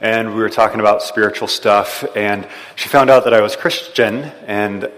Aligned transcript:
and 0.00 0.34
we 0.34 0.40
were 0.40 0.50
talking 0.50 0.80
about 0.80 1.02
spiritual 1.02 1.48
stuff, 1.48 2.04
and 2.14 2.46
she 2.76 2.88
found 2.88 3.10
out 3.10 3.24
that 3.24 3.34
I 3.34 3.40
was 3.40 3.56
Christian, 3.56 4.24
and 4.46 4.90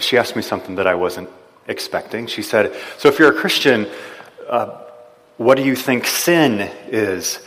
she 0.00 0.16
asked 0.16 0.36
me 0.36 0.42
something 0.42 0.76
that 0.76 0.86
I 0.86 0.94
wasn't 0.94 1.28
expecting. 1.66 2.26
She 2.26 2.42
said, 2.42 2.74
So 2.98 3.08
if 3.08 3.18
you're 3.18 3.32
a 3.32 3.38
Christian, 3.38 3.86
uh, 4.48 4.78
what 5.36 5.56
do 5.56 5.64
you 5.64 5.76
think 5.76 6.06
sin 6.06 6.70
is? 6.88 7.40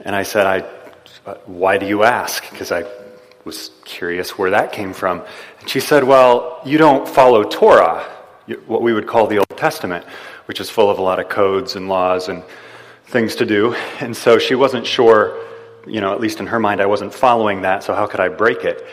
And 0.00 0.16
I 0.16 0.22
said, 0.22 0.46
I, 0.46 0.60
Why 1.44 1.78
do 1.78 1.86
you 1.86 2.02
ask? 2.02 2.50
Because 2.50 2.72
I 2.72 2.84
was 3.44 3.70
curious 3.84 4.36
where 4.36 4.50
that 4.50 4.72
came 4.72 4.92
from. 4.92 5.22
And 5.60 5.68
she 5.68 5.80
said, 5.80 6.02
Well, 6.02 6.60
you 6.64 6.78
don't 6.78 7.06
follow 7.06 7.44
Torah, 7.44 8.02
what 8.66 8.82
we 8.82 8.92
would 8.92 9.06
call 9.06 9.26
the 9.26 9.38
Old 9.38 9.58
Testament, 9.58 10.04
which 10.46 10.60
is 10.60 10.70
full 10.70 10.90
of 10.90 10.98
a 10.98 11.02
lot 11.02 11.18
of 11.18 11.28
codes 11.28 11.76
and 11.76 11.88
laws 11.88 12.28
and 12.28 12.42
things 13.06 13.36
to 13.36 13.46
do. 13.46 13.74
And 14.00 14.16
so 14.16 14.38
she 14.38 14.54
wasn't 14.54 14.86
sure, 14.86 15.45
you 15.86 16.00
know, 16.00 16.12
at 16.12 16.20
least 16.20 16.40
in 16.40 16.46
her 16.48 16.58
mind, 16.58 16.80
I 16.80 16.86
wasn't 16.86 17.14
following 17.14 17.62
that, 17.62 17.82
so 17.84 17.94
how 17.94 18.06
could 18.06 18.20
I 18.20 18.28
break 18.28 18.64
it? 18.64 18.84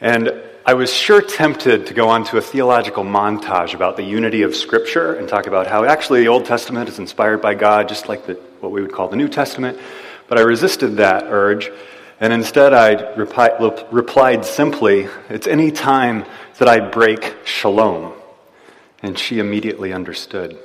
And 0.00 0.32
I 0.64 0.74
was 0.74 0.92
sure 0.92 1.20
tempted 1.20 1.86
to 1.86 1.94
go 1.94 2.08
on 2.08 2.24
to 2.26 2.36
a 2.36 2.40
theological 2.40 3.04
montage 3.04 3.74
about 3.74 3.96
the 3.96 4.04
unity 4.04 4.42
of 4.42 4.54
Scripture 4.54 5.14
and 5.14 5.28
talk 5.28 5.46
about 5.46 5.66
how 5.66 5.84
actually 5.84 6.20
the 6.20 6.28
Old 6.28 6.44
Testament 6.44 6.88
is 6.88 6.98
inspired 6.98 7.42
by 7.42 7.54
God, 7.54 7.88
just 7.88 8.08
like 8.08 8.26
the, 8.26 8.34
what 8.60 8.70
we 8.70 8.80
would 8.80 8.92
call 8.92 9.08
the 9.08 9.16
New 9.16 9.28
Testament. 9.28 9.78
But 10.28 10.38
I 10.38 10.42
resisted 10.42 10.98
that 10.98 11.24
urge, 11.24 11.70
and 12.20 12.32
instead 12.32 12.72
I 12.72 13.12
replied 13.14 14.44
simply, 14.44 15.08
It's 15.28 15.48
any 15.48 15.72
time 15.72 16.24
that 16.58 16.68
I 16.68 16.78
break 16.78 17.34
shalom. 17.44 18.12
And 19.02 19.18
she 19.18 19.40
immediately 19.40 19.92
understood. 19.92 20.56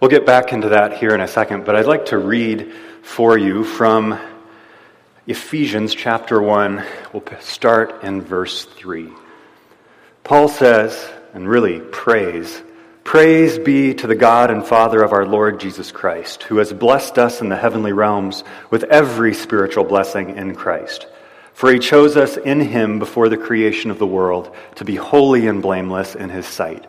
We'll 0.00 0.10
get 0.10 0.24
back 0.24 0.52
into 0.52 0.68
that 0.68 0.98
here 0.98 1.16
in 1.16 1.20
a 1.20 1.26
second, 1.26 1.64
but 1.64 1.74
I'd 1.74 1.86
like 1.86 2.06
to 2.06 2.18
read 2.18 2.72
for 3.02 3.36
you 3.36 3.64
from 3.64 4.18
Ephesians 5.30 5.94
chapter 5.94 6.42
1. 6.42 6.84
We'll 7.12 7.22
start 7.38 8.02
in 8.02 8.20
verse 8.20 8.64
3. 8.64 9.10
Paul 10.24 10.48
says, 10.48 11.08
and 11.32 11.48
really 11.48 11.78
prays, 11.78 12.60
Praise 13.04 13.56
be 13.56 13.94
to 13.94 14.08
the 14.08 14.16
God 14.16 14.50
and 14.50 14.66
Father 14.66 15.00
of 15.04 15.12
our 15.12 15.24
Lord 15.24 15.60
Jesus 15.60 15.92
Christ, 15.92 16.42
who 16.42 16.56
has 16.56 16.72
blessed 16.72 17.16
us 17.16 17.40
in 17.40 17.48
the 17.48 17.54
heavenly 17.54 17.92
realms 17.92 18.42
with 18.72 18.82
every 18.82 19.32
spiritual 19.32 19.84
blessing 19.84 20.36
in 20.36 20.56
Christ. 20.56 21.06
For 21.52 21.72
he 21.72 21.78
chose 21.78 22.16
us 22.16 22.36
in 22.36 22.58
him 22.58 22.98
before 22.98 23.28
the 23.28 23.36
creation 23.36 23.92
of 23.92 24.00
the 24.00 24.08
world 24.08 24.52
to 24.74 24.84
be 24.84 24.96
holy 24.96 25.46
and 25.46 25.62
blameless 25.62 26.16
in 26.16 26.28
his 26.30 26.46
sight. 26.46 26.88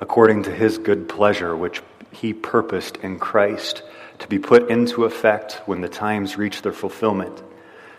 according 0.00 0.44
to 0.44 0.50
his 0.50 0.78
good 0.78 1.08
pleasure, 1.08 1.56
which 1.56 1.82
he 2.12 2.32
purposed 2.32 2.96
in 2.98 3.18
Christ 3.18 3.82
to 4.18 4.28
be 4.28 4.38
put 4.38 4.70
into 4.70 5.04
effect 5.04 5.62
when 5.66 5.80
the 5.80 5.88
times 5.88 6.38
reach 6.38 6.62
their 6.62 6.72
fulfillment, 6.72 7.42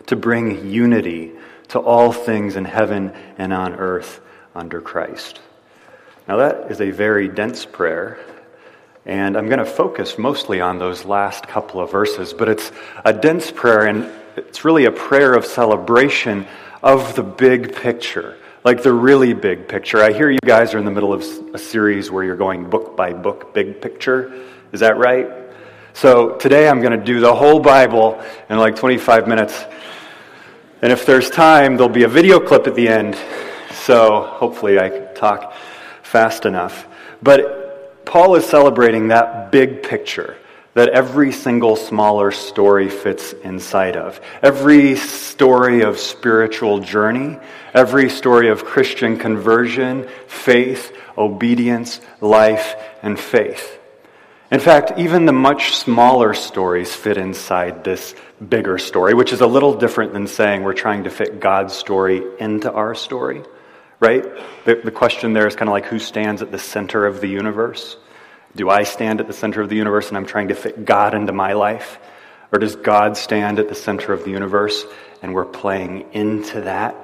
to 0.08 0.16
bring 0.16 0.70
unity 0.70 1.34
to 1.70 1.80
all 1.80 2.12
things 2.12 2.56
in 2.56 2.66
heaven 2.66 3.12
and 3.38 3.54
on 3.54 3.76
earth 3.76 4.22
under 4.56 4.82
Christ. 4.82 5.40
Now, 6.28 6.38
that 6.38 6.72
is 6.72 6.82
a 6.82 6.92
very 6.92 7.28
dense 7.28 7.66
prayer, 7.66 8.20
and 9.06 9.38
I'm 9.38 9.48
going 9.48 9.60
to 9.60 9.66
focus 9.66 10.18
mostly 10.18 10.60
on 10.60 10.80
those 10.80 11.06
last 11.06 11.48
couple 11.48 11.80
of 11.80 11.92
verses, 11.92 12.34
but 12.34 12.50
it's 12.50 12.72
a 13.06 13.14
dense 13.14 13.52
prayer, 13.52 13.86
and 13.86 14.10
it's 14.36 14.66
really 14.66 14.86
a 14.86 14.92
prayer 14.92 15.34
of 15.34 15.46
celebration 15.46 16.48
of 16.84 17.16
the 17.16 17.24
big 17.24 17.76
picture 17.76 18.38
like 18.68 18.84
the 18.84 18.92
really 18.92 19.34
big 19.34 19.66
picture. 19.66 20.04
I 20.04 20.12
hear 20.12 20.30
you 20.30 20.40
guys 20.46 20.74
are 20.74 20.78
in 20.78 20.84
the 20.84 20.92
middle 20.92 21.14
of 21.14 21.24
a 21.54 21.58
series 21.58 22.12
where 22.12 22.26
you're 22.26 22.36
going 22.36 22.70
book 22.70 22.98
by 22.98 23.14
book, 23.14 23.54
big 23.54 23.80
picture. 23.80 24.44
Is 24.74 24.82
that 24.82 24.98
right? 24.98 25.30
So 25.94 26.36
today 26.36 26.68
I'm 26.68 26.82
going 26.82 26.92
to 26.92 27.02
do 27.02 27.22
the 27.22 27.34
whole 27.34 27.62
Bible 27.62 28.22
in 28.50 28.58
like 28.58 28.76
25 28.76 29.26
minutes. 29.26 29.64
And 30.82 30.92
if 30.92 31.06
there's 31.06 31.30
time, 31.30 31.78
there'll 31.78 31.88
be 31.88 32.04
a 32.04 32.10
video 32.10 32.42
clip 32.42 32.68
at 32.68 32.76
the 32.76 32.90
end. 32.90 33.18
So 33.72 34.24
hopefully 34.34 34.78
I 34.78 34.90
can 34.90 35.16
talk 35.16 35.54
fast 36.04 36.46
enough. 36.46 36.88
But 37.24 38.06
Paul 38.06 38.36
is 38.36 38.46
celebrating 38.46 39.08
that 39.08 39.50
big 39.50 39.82
picture 39.82 40.36
that 40.78 40.90
every 40.90 41.32
single 41.32 41.76
smaller 41.76 42.30
story 42.30 42.88
fits 42.88 43.34
inside 43.34 43.98
of. 43.98 44.22
Every 44.44 44.96
story 44.96 45.82
of 45.82 45.98
spiritual 45.98 46.78
journey, 46.78 47.40
every 47.74 48.12
story 48.12 48.50
of 48.50 48.64
Christian 48.64 49.18
conversion, 49.18 50.08
faith, 50.28 50.96
obedience, 51.18 52.00
life, 52.22 52.76
and 53.02 53.20
faith. 53.20 53.80
In 54.52 54.60
fact, 54.60 55.00
even 55.00 55.26
the 55.26 55.34
much 55.34 55.74
smaller 55.74 56.36
stories 56.36 56.94
fit 56.94 57.18
inside 57.18 57.84
this 57.84 58.14
bigger 58.48 58.78
story, 58.78 59.16
which 59.16 59.34
is 59.34 59.42
a 59.42 59.48
little 59.48 59.74
different 59.74 60.14
than 60.14 60.28
saying 60.28 60.62
we're 60.62 60.74
trying 60.74 61.06
to 61.06 61.10
fit 61.10 61.40
God's 61.40 61.74
story 61.74 62.22
into 62.40 62.72
our 62.72 62.94
story, 62.94 63.42
right? 64.00 64.24
The, 64.66 64.76
the 64.84 64.92
question 64.92 65.34
there 65.34 65.48
is 65.48 65.56
kind 65.56 65.70
of 65.70 65.74
like 65.74 65.88
who 65.88 65.98
stands 65.98 66.44
at 66.44 66.52
the 66.52 66.60
center 66.60 67.08
of 67.08 67.20
the 67.20 67.28
universe? 67.28 67.98
Do 68.58 68.72
I 68.72 68.84
stand 68.86 69.22
at 69.22 69.28
the 69.28 69.34
center 69.34 69.62
of 69.62 69.70
the 69.70 69.76
universe 69.76 70.08
and 70.08 70.18
I'm 70.18 70.26
trying 70.26 70.48
to 70.48 70.56
fit 70.56 70.84
God 70.84 71.14
into 71.14 71.32
my 71.32 71.54
life? 71.54 72.00
Or 72.52 72.58
does 72.58 72.76
God 72.76 73.16
stand 73.16 73.60
at 73.60 73.70
the 73.70 73.76
center 73.76 74.14
of 74.14 74.24
the 74.24 74.32
universe 74.32 74.84
and 75.22 75.32
we're 75.32 75.46
playing 75.46 76.12
into 76.12 76.62
that? 76.62 76.96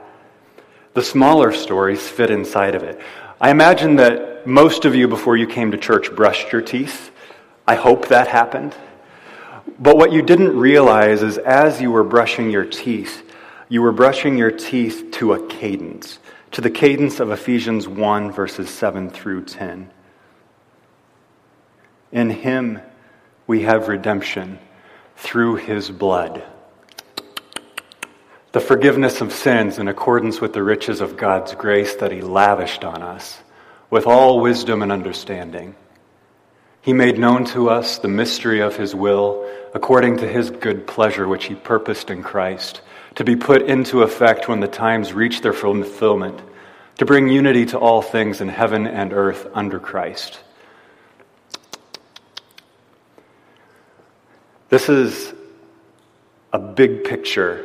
The 0.95 1.03
smaller 1.03 1.51
stories 1.51 2.07
fit 2.07 2.31
inside 2.31 2.73
of 2.73 2.81
it. 2.81 2.99
I 3.39 3.51
imagine 3.51 3.97
that 3.97 4.47
most 4.47 4.85
of 4.85 4.95
you, 4.95 5.07
before 5.07 5.37
you 5.37 5.45
came 5.45 5.69
to 5.69 5.77
church, 5.77 6.11
brushed 6.15 6.51
your 6.51 6.61
teeth. 6.63 7.11
I 7.67 7.75
hope 7.75 8.07
that 8.07 8.27
happened. 8.27 8.75
But 9.77 9.95
what 9.95 10.11
you 10.11 10.23
didn't 10.23 10.57
realize 10.57 11.21
is 11.21 11.37
as 11.37 11.79
you 11.79 11.91
were 11.91 12.03
brushing 12.03 12.49
your 12.49 12.65
teeth, 12.65 13.29
you 13.69 13.83
were 13.83 13.91
brushing 13.91 14.39
your 14.39 14.51
teeth 14.51 15.09
to 15.13 15.33
a 15.33 15.47
cadence, 15.47 16.17
to 16.53 16.61
the 16.61 16.71
cadence 16.71 17.19
of 17.19 17.29
Ephesians 17.29 17.87
1, 17.87 18.31
verses 18.31 18.71
7 18.71 19.11
through 19.11 19.45
10. 19.45 19.91
In 22.13 22.29
him 22.29 22.79
we 23.47 23.63
have 23.63 23.87
redemption 23.87 24.59
through 25.15 25.55
his 25.55 25.89
blood. 25.89 26.43
The 28.51 28.59
forgiveness 28.59 29.19
of 29.19 29.33
sins 29.33 29.79
in 29.79 29.87
accordance 29.87 30.39
with 30.39 30.53
the 30.53 30.61
riches 30.61 31.01
of 31.01 31.17
God's 31.17 31.55
grace 31.55 31.95
that 31.95 32.11
he 32.11 32.21
lavished 32.21 32.85
on 32.85 33.01
us 33.01 33.41
with 33.89 34.05
all 34.05 34.39
wisdom 34.39 34.83
and 34.83 34.91
understanding. 34.91 35.75
He 36.81 36.93
made 36.93 37.17
known 37.17 37.45
to 37.45 37.71
us 37.71 37.97
the 37.97 38.07
mystery 38.07 38.61
of 38.61 38.75
his 38.75 38.93
will 38.93 39.49
according 39.73 40.17
to 40.17 40.27
his 40.27 40.51
good 40.51 40.85
pleasure, 40.85 41.27
which 41.27 41.45
he 41.45 41.55
purposed 41.55 42.11
in 42.11 42.21
Christ, 42.21 42.81
to 43.15 43.23
be 43.23 43.35
put 43.35 43.63
into 43.63 44.03
effect 44.03 44.47
when 44.47 44.59
the 44.59 44.67
times 44.67 45.13
reach 45.13 45.41
their 45.41 45.53
fulfillment, 45.53 46.39
to 46.99 47.05
bring 47.07 47.27
unity 47.27 47.65
to 47.67 47.79
all 47.79 48.03
things 48.03 48.39
in 48.39 48.49
heaven 48.49 48.85
and 48.85 49.13
earth 49.13 49.47
under 49.55 49.79
Christ 49.79 50.41
This 54.73 54.89
is 54.89 55.31
a 56.51 56.57
big 56.57 57.03
picture 57.03 57.63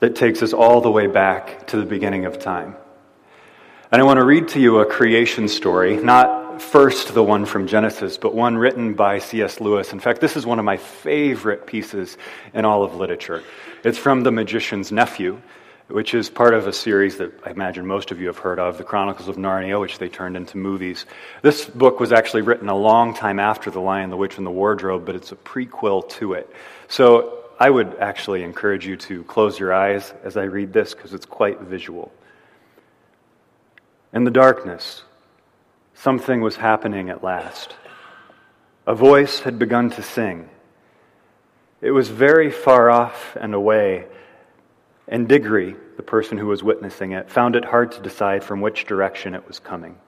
that 0.00 0.16
takes 0.16 0.42
us 0.42 0.52
all 0.52 0.80
the 0.80 0.90
way 0.90 1.06
back 1.06 1.68
to 1.68 1.76
the 1.76 1.86
beginning 1.86 2.24
of 2.24 2.40
time. 2.40 2.74
And 3.92 4.02
I 4.02 4.04
want 4.04 4.18
to 4.18 4.24
read 4.24 4.48
to 4.48 4.60
you 4.60 4.80
a 4.80 4.84
creation 4.84 5.46
story, 5.46 5.98
not 5.98 6.60
first 6.60 7.14
the 7.14 7.22
one 7.22 7.46
from 7.46 7.68
Genesis, 7.68 8.16
but 8.16 8.34
one 8.34 8.58
written 8.58 8.94
by 8.94 9.20
C.S. 9.20 9.60
Lewis. 9.60 9.92
In 9.92 10.00
fact, 10.00 10.20
this 10.20 10.36
is 10.36 10.44
one 10.44 10.58
of 10.58 10.64
my 10.64 10.78
favorite 10.78 11.64
pieces 11.64 12.18
in 12.52 12.64
all 12.64 12.82
of 12.82 12.96
literature. 12.96 13.44
It's 13.84 13.96
from 13.96 14.24
The 14.24 14.32
Magician's 14.32 14.90
Nephew 14.90 15.40
which 15.88 16.14
is 16.14 16.30
part 16.30 16.54
of 16.54 16.66
a 16.66 16.72
series 16.72 17.18
that 17.18 17.32
I 17.44 17.50
imagine 17.50 17.86
most 17.86 18.10
of 18.10 18.20
you 18.20 18.28
have 18.28 18.38
heard 18.38 18.58
of, 18.58 18.78
The 18.78 18.84
Chronicles 18.84 19.28
of 19.28 19.36
Narnia, 19.36 19.80
which 19.80 19.98
they 19.98 20.08
turned 20.08 20.36
into 20.36 20.56
movies. 20.56 21.06
This 21.42 21.64
book 21.64 22.00
was 22.00 22.12
actually 22.12 22.42
written 22.42 22.68
a 22.68 22.76
long 22.76 23.14
time 23.14 23.38
after 23.38 23.70
The 23.70 23.80
Lion, 23.80 24.10
the 24.10 24.16
Witch, 24.16 24.38
and 24.38 24.46
the 24.46 24.50
Wardrobe, 24.50 25.04
but 25.04 25.14
it's 25.14 25.32
a 25.32 25.36
prequel 25.36 26.08
to 26.10 26.34
it. 26.34 26.50
So 26.88 27.38
I 27.58 27.70
would 27.70 27.96
actually 28.00 28.42
encourage 28.42 28.86
you 28.86 28.96
to 28.96 29.22
close 29.24 29.58
your 29.58 29.72
eyes 29.72 30.12
as 30.24 30.36
I 30.36 30.44
read 30.44 30.72
this 30.72 30.94
because 30.94 31.12
it's 31.12 31.26
quite 31.26 31.60
visual. 31.60 32.12
In 34.12 34.24
the 34.24 34.30
darkness, 34.30 35.02
something 35.94 36.40
was 36.40 36.56
happening 36.56 37.08
at 37.08 37.22
last. 37.22 37.76
A 38.86 38.94
voice 38.94 39.40
had 39.40 39.58
begun 39.58 39.90
to 39.90 40.02
sing. 40.02 40.48
It 41.80 41.92
was 41.92 42.08
very 42.08 42.50
far 42.50 42.90
off 42.90 43.36
and 43.40 43.54
away 43.54 44.06
And 45.12 45.28
Diggory, 45.28 45.76
the 45.98 46.02
person 46.02 46.38
who 46.38 46.46
was 46.46 46.62
witnessing 46.62 47.12
it, 47.12 47.30
found 47.30 47.54
it 47.54 47.66
hard 47.66 47.92
to 47.92 48.00
decide 48.00 48.42
from 48.42 48.62
which 48.62 48.86
direction 48.86 49.34
it 49.34 49.46
was 49.46 49.58
coming. 49.58 49.98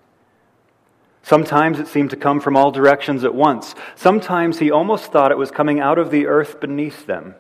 Sometimes 1.22 1.78
it 1.78 1.88
seemed 1.88 2.08
to 2.08 2.16
come 2.16 2.40
from 2.40 2.56
all 2.56 2.70
directions 2.70 3.22
at 3.22 3.34
once. 3.34 3.74
Sometimes 3.96 4.60
he 4.60 4.70
almost 4.70 5.12
thought 5.12 5.30
it 5.30 5.36
was 5.36 5.50
coming 5.50 5.78
out 5.78 5.98
of 5.98 6.10
the 6.10 6.26
earth 6.26 6.58
beneath 6.58 7.04
them. 7.04 7.34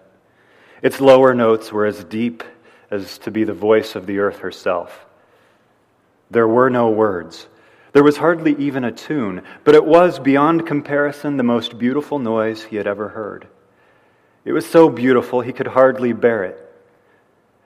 Its 0.82 1.00
lower 1.00 1.32
notes 1.32 1.72
were 1.72 1.86
as 1.86 2.04
deep 2.04 2.44
as 2.90 3.16
to 3.16 3.30
be 3.30 3.44
the 3.44 3.54
voice 3.54 3.94
of 3.94 4.04
the 4.04 4.18
earth 4.18 4.40
herself. 4.40 5.06
There 6.30 6.46
were 6.46 6.68
no 6.68 6.90
words. 6.90 7.48
There 7.94 8.04
was 8.04 8.18
hardly 8.18 8.54
even 8.56 8.84
a 8.84 8.92
tune, 8.92 9.40
but 9.64 9.74
it 9.74 9.86
was 9.86 10.18
beyond 10.18 10.66
comparison 10.66 11.38
the 11.38 11.42
most 11.42 11.78
beautiful 11.78 12.18
noise 12.18 12.64
he 12.64 12.76
had 12.76 12.86
ever 12.86 13.08
heard. 13.08 13.46
It 14.44 14.52
was 14.52 14.66
so 14.66 14.90
beautiful 14.90 15.40
he 15.40 15.54
could 15.54 15.68
hardly 15.68 16.12
bear 16.12 16.44
it. 16.44 16.60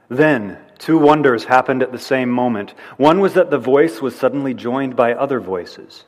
Then, 0.08 0.58
two 0.78 0.98
wonders 0.98 1.44
happened 1.44 1.82
at 1.82 1.92
the 1.92 1.98
same 1.98 2.30
moment. 2.30 2.74
One 2.96 3.20
was 3.20 3.34
that 3.34 3.50
the 3.50 3.58
voice 3.58 4.00
was 4.00 4.16
suddenly 4.16 4.54
joined 4.54 4.96
by 4.96 5.12
other 5.12 5.38
voices, 5.38 6.04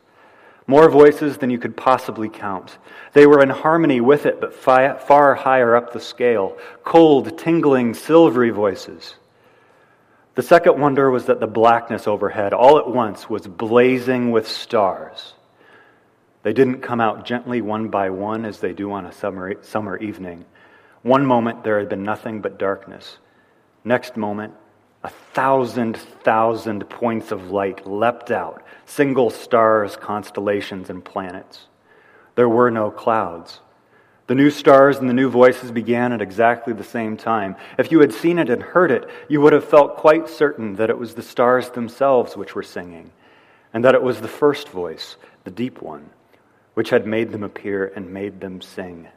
more 0.67 0.89
voices 0.89 1.39
than 1.39 1.51
you 1.51 1.59
could 1.59 1.77
possibly 1.77 2.29
count. 2.29 2.79
They 3.13 3.27
were 3.27 3.43
in 3.43 3.51
harmony 3.51 4.01
with 4.01 4.25
it, 4.25 4.41
but 4.41 4.55
far 4.55 5.35
higher 5.35 5.77
up 5.77 5.93
the 5.93 6.01
scale 6.01 6.57
cold, 6.85 7.39
tingling, 7.39 7.95
silvery 7.95 8.51
voices. 8.51 9.17
The 10.37 10.43
second 10.43 10.81
wonder 10.81 11.11
was 11.11 11.27
that 11.27 11.41
the 11.41 11.47
blackness 11.47 12.07
overhead, 12.07 12.55
all 12.55 12.79
at 12.79 12.89
once, 12.89 13.29
was 13.29 13.47
blazing 13.47 14.31
with 14.31 14.49
stars. 14.49 15.35
They 16.43 16.55
didn't 16.55 16.81
come 16.81 17.01
out 17.01 17.27
gently 17.27 17.61
one 17.61 17.89
by 17.89 18.09
one 18.09 18.47
as 18.47 18.61
they 18.61 18.73
do 18.73 18.93
on 18.93 19.05
a 19.05 19.13
summer, 19.13 19.63
summer 19.63 19.99
evening. 19.99 20.47
One 21.03 21.27
moment 21.27 21.65
there 21.65 21.79
had 21.79 21.91
been 21.91 22.05
nothing 22.05 22.41
but 22.41 22.59
darkness. 22.59 23.19
Next 23.85 24.17
moment, 24.17 24.55
a 25.03 25.09
thousand, 25.09 25.97
thousand 25.97 26.89
points 26.91 27.33
of 27.33 27.51
light 27.51 27.87
leapt 27.87 28.31
out, 28.31 28.63
single 28.85 29.31
stars, 29.31 29.97
constellations, 29.97 30.91
and 30.91 31.05
planets. 31.05 31.67
There 32.35 32.49
were 32.49 32.71
no 32.71 32.91
clouds. 32.91 33.61
The 34.27 34.35
new 34.35 34.51
stars 34.51 34.99
and 34.99 35.09
the 35.09 35.15
new 35.15 35.29
voices 35.29 35.73
began 35.73 36.13
at 36.13 36.21
exactly 36.21 36.73
the 36.73 36.85
same 36.85 37.17
time. 37.17 37.57
If 37.79 37.91
you 37.91 38.01
had 38.01 38.13
seen 38.13 38.39
it 38.39 38.51
and 38.51 38.63
heard 38.63 38.91
it, 38.91 39.09
you 39.29 39.41
would 39.41 39.53
have 39.53 39.65
felt 39.65 39.97
quite 39.97 40.29
certain 40.29 40.77
that 40.77 40.91
it 40.91 40.99
was 40.99 41.15
the 41.15 41.23
stars 41.23 41.71
themselves 41.71 42.37
which 42.37 42.55
were 42.55 42.63
singing, 42.63 43.11
and 43.73 43.85
that 43.85 43.95
it 43.95 44.03
was 44.03 44.21
the 44.21 44.29
first 44.29 44.69
voice, 44.69 45.17
the 45.45 45.51
deep 45.51 45.83
one, 45.83 46.11
which 46.75 46.91
had 46.91 47.07
made 47.07 47.33
them 47.33 47.43
appear 47.43 47.93
and 47.97 48.13
made 48.13 48.41
them 48.41 48.61
sing. 48.61 49.09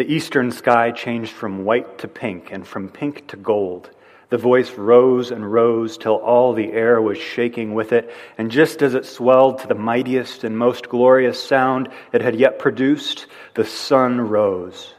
The 0.00 0.10
eastern 0.10 0.50
sky 0.50 0.92
changed 0.92 1.30
from 1.30 1.66
white 1.66 1.98
to 1.98 2.08
pink 2.08 2.52
and 2.52 2.66
from 2.66 2.88
pink 2.88 3.26
to 3.26 3.36
gold. 3.36 3.90
The 4.30 4.38
voice 4.38 4.70
rose 4.70 5.30
and 5.30 5.52
rose 5.52 5.98
till 5.98 6.14
all 6.14 6.54
the 6.54 6.72
air 6.72 7.02
was 7.02 7.18
shaking 7.18 7.74
with 7.74 7.92
it, 7.92 8.10
and 8.38 8.50
just 8.50 8.80
as 8.80 8.94
it 8.94 9.04
swelled 9.04 9.58
to 9.58 9.66
the 9.66 9.74
mightiest 9.74 10.42
and 10.42 10.56
most 10.56 10.88
glorious 10.88 11.38
sound 11.44 11.90
it 12.14 12.22
had 12.22 12.34
yet 12.34 12.58
produced, 12.58 13.26
the 13.54 13.66
sun 13.66 14.22
rose. 14.22 14.94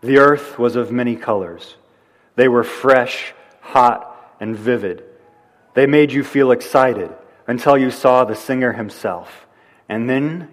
The 0.00 0.16
earth 0.16 0.58
was 0.58 0.74
of 0.74 0.90
many 0.90 1.16
colors. 1.16 1.76
They 2.34 2.48
were 2.48 2.64
fresh, 2.64 3.34
hot, 3.60 4.34
and 4.40 4.56
vivid. 4.56 5.04
They 5.74 5.84
made 5.84 6.12
you 6.12 6.24
feel 6.24 6.50
excited 6.50 7.10
until 7.46 7.76
you 7.76 7.90
saw 7.90 8.24
the 8.24 8.34
singer 8.34 8.72
himself, 8.72 9.46
and 9.86 10.08
then 10.08 10.48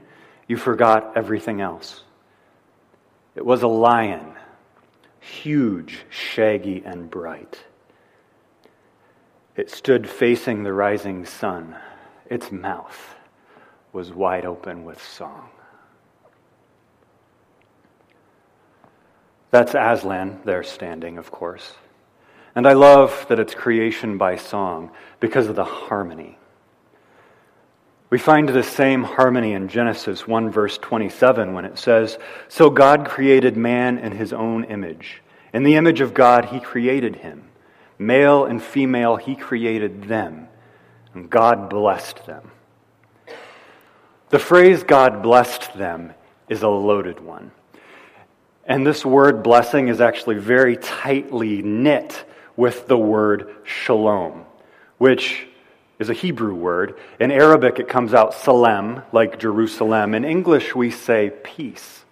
you 0.45 0.57
forgot 0.57 1.13
everything 1.15 1.61
else. 1.61 2.03
It 3.37 3.45
was 3.45 3.61
a 3.61 3.67
lion, 3.67 4.33
huge, 5.19 5.99
shaggy, 6.09 6.81
and 6.83 7.07
bright. 7.07 7.65
It 9.55 9.69
stood 9.69 10.09
facing 10.09 10.63
the 10.63 10.73
rising 10.73 11.23
sun. 11.23 11.75
Its 12.25 12.51
mouth 12.51 13.13
was 13.93 14.11
wide 14.11 14.43
open 14.43 14.85
with 14.85 14.99
song. 14.99 15.49
That's 19.51 19.75
Aslan 19.75 20.41
there 20.43 20.63
standing, 20.63 21.19
of 21.19 21.29
course. 21.29 21.73
And 22.55 22.65
I 22.65 22.73
love 22.73 23.27
that 23.29 23.39
it's 23.39 23.53
creation 23.53 24.17
by 24.17 24.35
song 24.35 24.89
because 25.19 25.45
of 25.45 25.55
the 25.55 25.63
harmony. 25.63 26.39
We 28.09 28.17
find 28.17 28.47
the 28.47 28.63
same 28.63 29.03
harmony 29.03 29.51
in 29.51 29.67
Genesis 29.67 30.25
1, 30.25 30.49
verse 30.49 30.77
27, 30.77 31.53
when 31.53 31.65
it 31.65 31.77
says, 31.77 32.17
So 32.47 32.69
God 32.69 33.05
created 33.05 33.57
man 33.57 33.97
in 33.97 34.13
his 34.13 34.31
own 34.31 34.63
image. 34.63 35.21
In 35.53 35.63
the 35.63 35.75
image 35.75 35.99
of 35.99 36.13
God, 36.13 36.45
he 36.45 36.61
created 36.61 37.17
him. 37.17 37.49
Male 37.99 38.45
and 38.45 38.63
female, 38.63 39.17
he 39.17 39.35
created 39.35 40.03
them. 40.03 40.47
And 41.13 41.29
God 41.29 41.69
blessed 41.69 42.25
them. 42.25 42.51
The 44.29 44.39
phrase 44.39 44.83
God 44.83 45.21
blessed 45.21 45.73
them 45.77 46.13
is 46.47 46.63
a 46.63 46.69
loaded 46.69 47.19
one. 47.19 47.51
And 48.65 48.85
this 48.85 49.05
word 49.05 49.43
blessing 49.43 49.89
is 49.89 49.99
actually 49.99 50.37
very 50.37 50.77
tightly 50.77 51.61
knit 51.61 52.25
with 52.55 52.87
the 52.87 52.97
word 52.97 53.55
shalom, 53.63 54.45
which 54.97 55.47
is 55.99 56.09
a 56.09 56.13
Hebrew 56.13 56.53
word. 56.53 56.97
In 57.19 57.31
Arabic, 57.31 57.79
it 57.79 57.89
comes 57.89 58.13
out 58.13 58.33
salem, 58.33 59.01
like 59.11 59.39
Jerusalem. 59.39 60.13
In 60.13 60.23
English, 60.23 60.75
we 60.75 60.91
say 60.91 61.31
peace. 61.43 62.05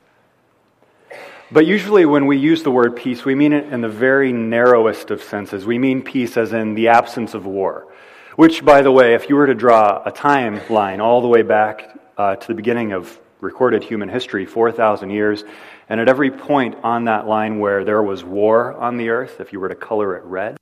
But 1.51 1.67
usually, 1.67 2.05
when 2.05 2.25
we 2.25 2.37
use 2.37 2.63
the 2.63 2.71
word 2.71 2.95
peace, 2.95 3.23
we 3.23 3.35
mean 3.35 3.53
it 3.53 3.71
in 3.71 3.81
the 3.81 3.89
very 3.89 4.33
narrowest 4.33 5.11
of 5.11 5.21
senses. 5.21 5.65
We 5.65 5.77
mean 5.77 6.01
peace 6.01 6.37
as 6.37 6.53
in 6.53 6.73
the 6.73 6.87
absence 6.87 7.35
of 7.35 7.45
war. 7.45 7.87
Which, 8.35 8.65
by 8.65 8.81
the 8.81 8.91
way, 8.91 9.13
if 9.13 9.29
you 9.29 9.35
were 9.35 9.47
to 9.47 9.53
draw 9.53 10.01
a 10.03 10.11
timeline 10.11 10.99
all 10.99 11.21
the 11.21 11.27
way 11.27 11.43
back 11.43 11.97
uh, 12.17 12.35
to 12.35 12.47
the 12.47 12.55
beginning 12.55 12.91
of 12.91 13.19
recorded 13.39 13.83
human 13.83 14.09
history, 14.09 14.45
4,000 14.45 15.11
years, 15.11 15.43
and 15.87 15.99
at 15.99 16.09
every 16.09 16.31
point 16.31 16.75
on 16.83 17.05
that 17.05 17.27
line 17.27 17.59
where 17.59 17.83
there 17.83 18.01
was 18.01 18.23
war 18.23 18.73
on 18.73 18.97
the 18.97 19.09
earth, 19.09 19.39
if 19.39 19.53
you 19.53 19.59
were 19.59 19.69
to 19.69 19.75
color 19.75 20.17
it 20.17 20.23
red, 20.23 20.57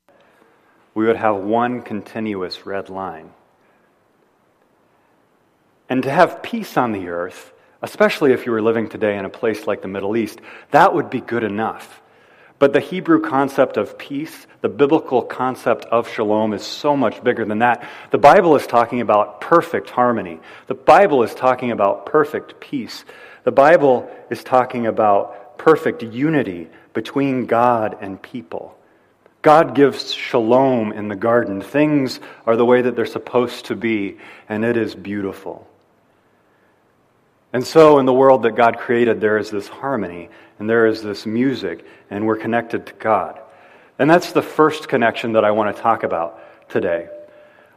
we 0.93 1.05
would 1.05 1.17
have 1.17 1.37
one 1.37 1.81
continuous 1.81 2.65
red 2.65 2.89
line. 2.89 3.31
And 5.89 6.03
to 6.03 6.09
have 6.09 6.43
peace 6.43 6.77
on 6.77 6.91
the 6.91 7.09
earth, 7.09 7.51
especially 7.81 8.31
if 8.31 8.45
you 8.45 8.51
were 8.51 8.61
living 8.61 8.89
today 8.89 9.17
in 9.17 9.25
a 9.25 9.29
place 9.29 9.67
like 9.67 9.81
the 9.81 9.87
Middle 9.87 10.15
East, 10.15 10.39
that 10.71 10.93
would 10.93 11.09
be 11.09 11.19
good 11.21 11.43
enough. 11.43 12.01
But 12.59 12.71
the 12.71 12.79
Hebrew 12.79 13.19
concept 13.19 13.75
of 13.75 13.97
peace, 13.97 14.47
the 14.61 14.69
biblical 14.69 15.21
concept 15.21 15.83
of 15.85 16.09
shalom, 16.09 16.53
is 16.53 16.63
so 16.63 16.95
much 16.95 17.21
bigger 17.23 17.43
than 17.43 17.59
that. 17.59 17.85
The 18.11 18.17
Bible 18.17 18.55
is 18.55 18.65
talking 18.65 19.01
about 19.01 19.41
perfect 19.41 19.89
harmony. 19.89 20.39
The 20.67 20.75
Bible 20.75 21.23
is 21.23 21.35
talking 21.35 21.71
about 21.71 22.05
perfect 22.05 22.59
peace. 22.61 23.03
The 23.43 23.51
Bible 23.51 24.09
is 24.29 24.43
talking 24.43 24.87
about 24.87 25.57
perfect 25.57 26.03
unity 26.03 26.69
between 26.93 27.47
God 27.47 27.97
and 27.99 28.21
people. 28.21 28.77
God 29.43 29.75
gives 29.75 30.13
shalom 30.13 30.93
in 30.93 31.09
the 31.09 31.17
garden. 31.17 31.61
Things 31.61 32.21
are 32.45 32.55
the 32.55 32.65
way 32.65 32.81
that 32.81 32.95
they're 32.95 33.05
supposed 33.05 33.65
to 33.65 33.75
be, 33.75 34.17
and 34.47 34.63
it 34.63 34.77
is 34.77 34.95
beautiful. 34.95 35.67
And 37.51 37.67
so, 37.67 37.99
in 37.99 38.05
the 38.05 38.13
world 38.13 38.43
that 38.43 38.55
God 38.55 38.79
created, 38.79 39.19
there 39.19 39.37
is 39.37 39.51
this 39.51 39.67
harmony, 39.67 40.29
and 40.57 40.69
there 40.69 40.87
is 40.87 41.03
this 41.03 41.25
music, 41.25 41.85
and 42.09 42.25
we're 42.25 42.37
connected 42.37 42.85
to 42.87 42.93
God. 42.93 43.39
And 43.99 44.09
that's 44.09 44.31
the 44.31 44.41
first 44.41 44.87
connection 44.87 45.33
that 45.33 45.43
I 45.43 45.51
want 45.51 45.75
to 45.75 45.81
talk 45.81 46.03
about 46.03 46.39
today. 46.69 47.09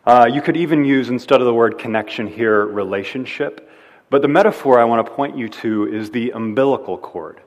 Uh, 0.06 0.30
you 0.32 0.40
could 0.40 0.56
even 0.56 0.84
use, 0.84 1.08
instead 1.08 1.40
of 1.40 1.46
the 1.46 1.54
word 1.54 1.78
connection 1.78 2.28
here, 2.28 2.64
relationship. 2.64 3.68
But 4.08 4.22
the 4.22 4.28
metaphor 4.28 4.78
I 4.78 4.84
want 4.84 5.04
to 5.04 5.12
point 5.12 5.36
you 5.36 5.48
to 5.48 5.92
is 5.92 6.12
the 6.12 6.30
umbilical 6.30 6.96
cord. 6.96 7.40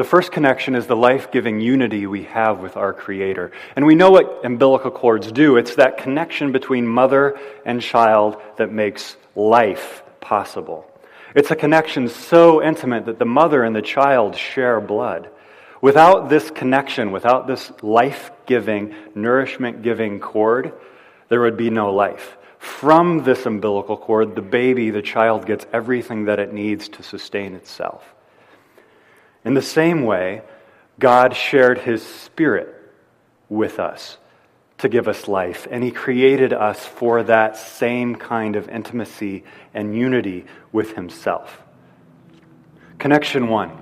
The 0.00 0.04
first 0.04 0.32
connection 0.32 0.76
is 0.76 0.86
the 0.86 0.96
life 0.96 1.30
giving 1.30 1.60
unity 1.60 2.06
we 2.06 2.22
have 2.22 2.60
with 2.60 2.78
our 2.78 2.94
Creator. 2.94 3.52
And 3.76 3.84
we 3.84 3.94
know 3.94 4.10
what 4.10 4.46
umbilical 4.46 4.90
cords 4.90 5.30
do 5.30 5.58
it's 5.58 5.74
that 5.74 5.98
connection 5.98 6.52
between 6.52 6.86
mother 6.86 7.38
and 7.66 7.82
child 7.82 8.40
that 8.56 8.72
makes 8.72 9.18
life 9.36 10.02
possible. 10.22 10.86
It's 11.34 11.50
a 11.50 11.54
connection 11.54 12.08
so 12.08 12.62
intimate 12.62 13.04
that 13.04 13.18
the 13.18 13.26
mother 13.26 13.62
and 13.62 13.76
the 13.76 13.82
child 13.82 14.36
share 14.36 14.80
blood. 14.80 15.28
Without 15.82 16.30
this 16.30 16.50
connection, 16.50 17.12
without 17.12 17.46
this 17.46 17.70
life 17.82 18.30
giving, 18.46 18.94
nourishment 19.14 19.82
giving 19.82 20.18
cord, 20.18 20.72
there 21.28 21.42
would 21.42 21.58
be 21.58 21.68
no 21.68 21.92
life. 21.92 22.38
From 22.58 23.22
this 23.24 23.44
umbilical 23.44 23.98
cord, 23.98 24.34
the 24.34 24.40
baby, 24.40 24.88
the 24.88 25.02
child, 25.02 25.44
gets 25.44 25.66
everything 25.74 26.24
that 26.24 26.38
it 26.38 26.54
needs 26.54 26.88
to 26.88 27.02
sustain 27.02 27.54
itself. 27.54 28.02
In 29.44 29.54
the 29.54 29.62
same 29.62 30.04
way, 30.04 30.42
God 30.98 31.34
shared 31.34 31.78
his 31.78 32.04
spirit 32.04 32.74
with 33.48 33.78
us 33.78 34.18
to 34.78 34.88
give 34.88 35.08
us 35.08 35.28
life, 35.28 35.66
and 35.70 35.82
he 35.84 35.90
created 35.90 36.52
us 36.52 36.84
for 36.84 37.22
that 37.22 37.56
same 37.56 38.16
kind 38.16 38.56
of 38.56 38.68
intimacy 38.68 39.44
and 39.74 39.96
unity 39.96 40.46
with 40.72 40.94
himself. 40.94 41.62
Connection 42.98 43.48
one 43.48 43.76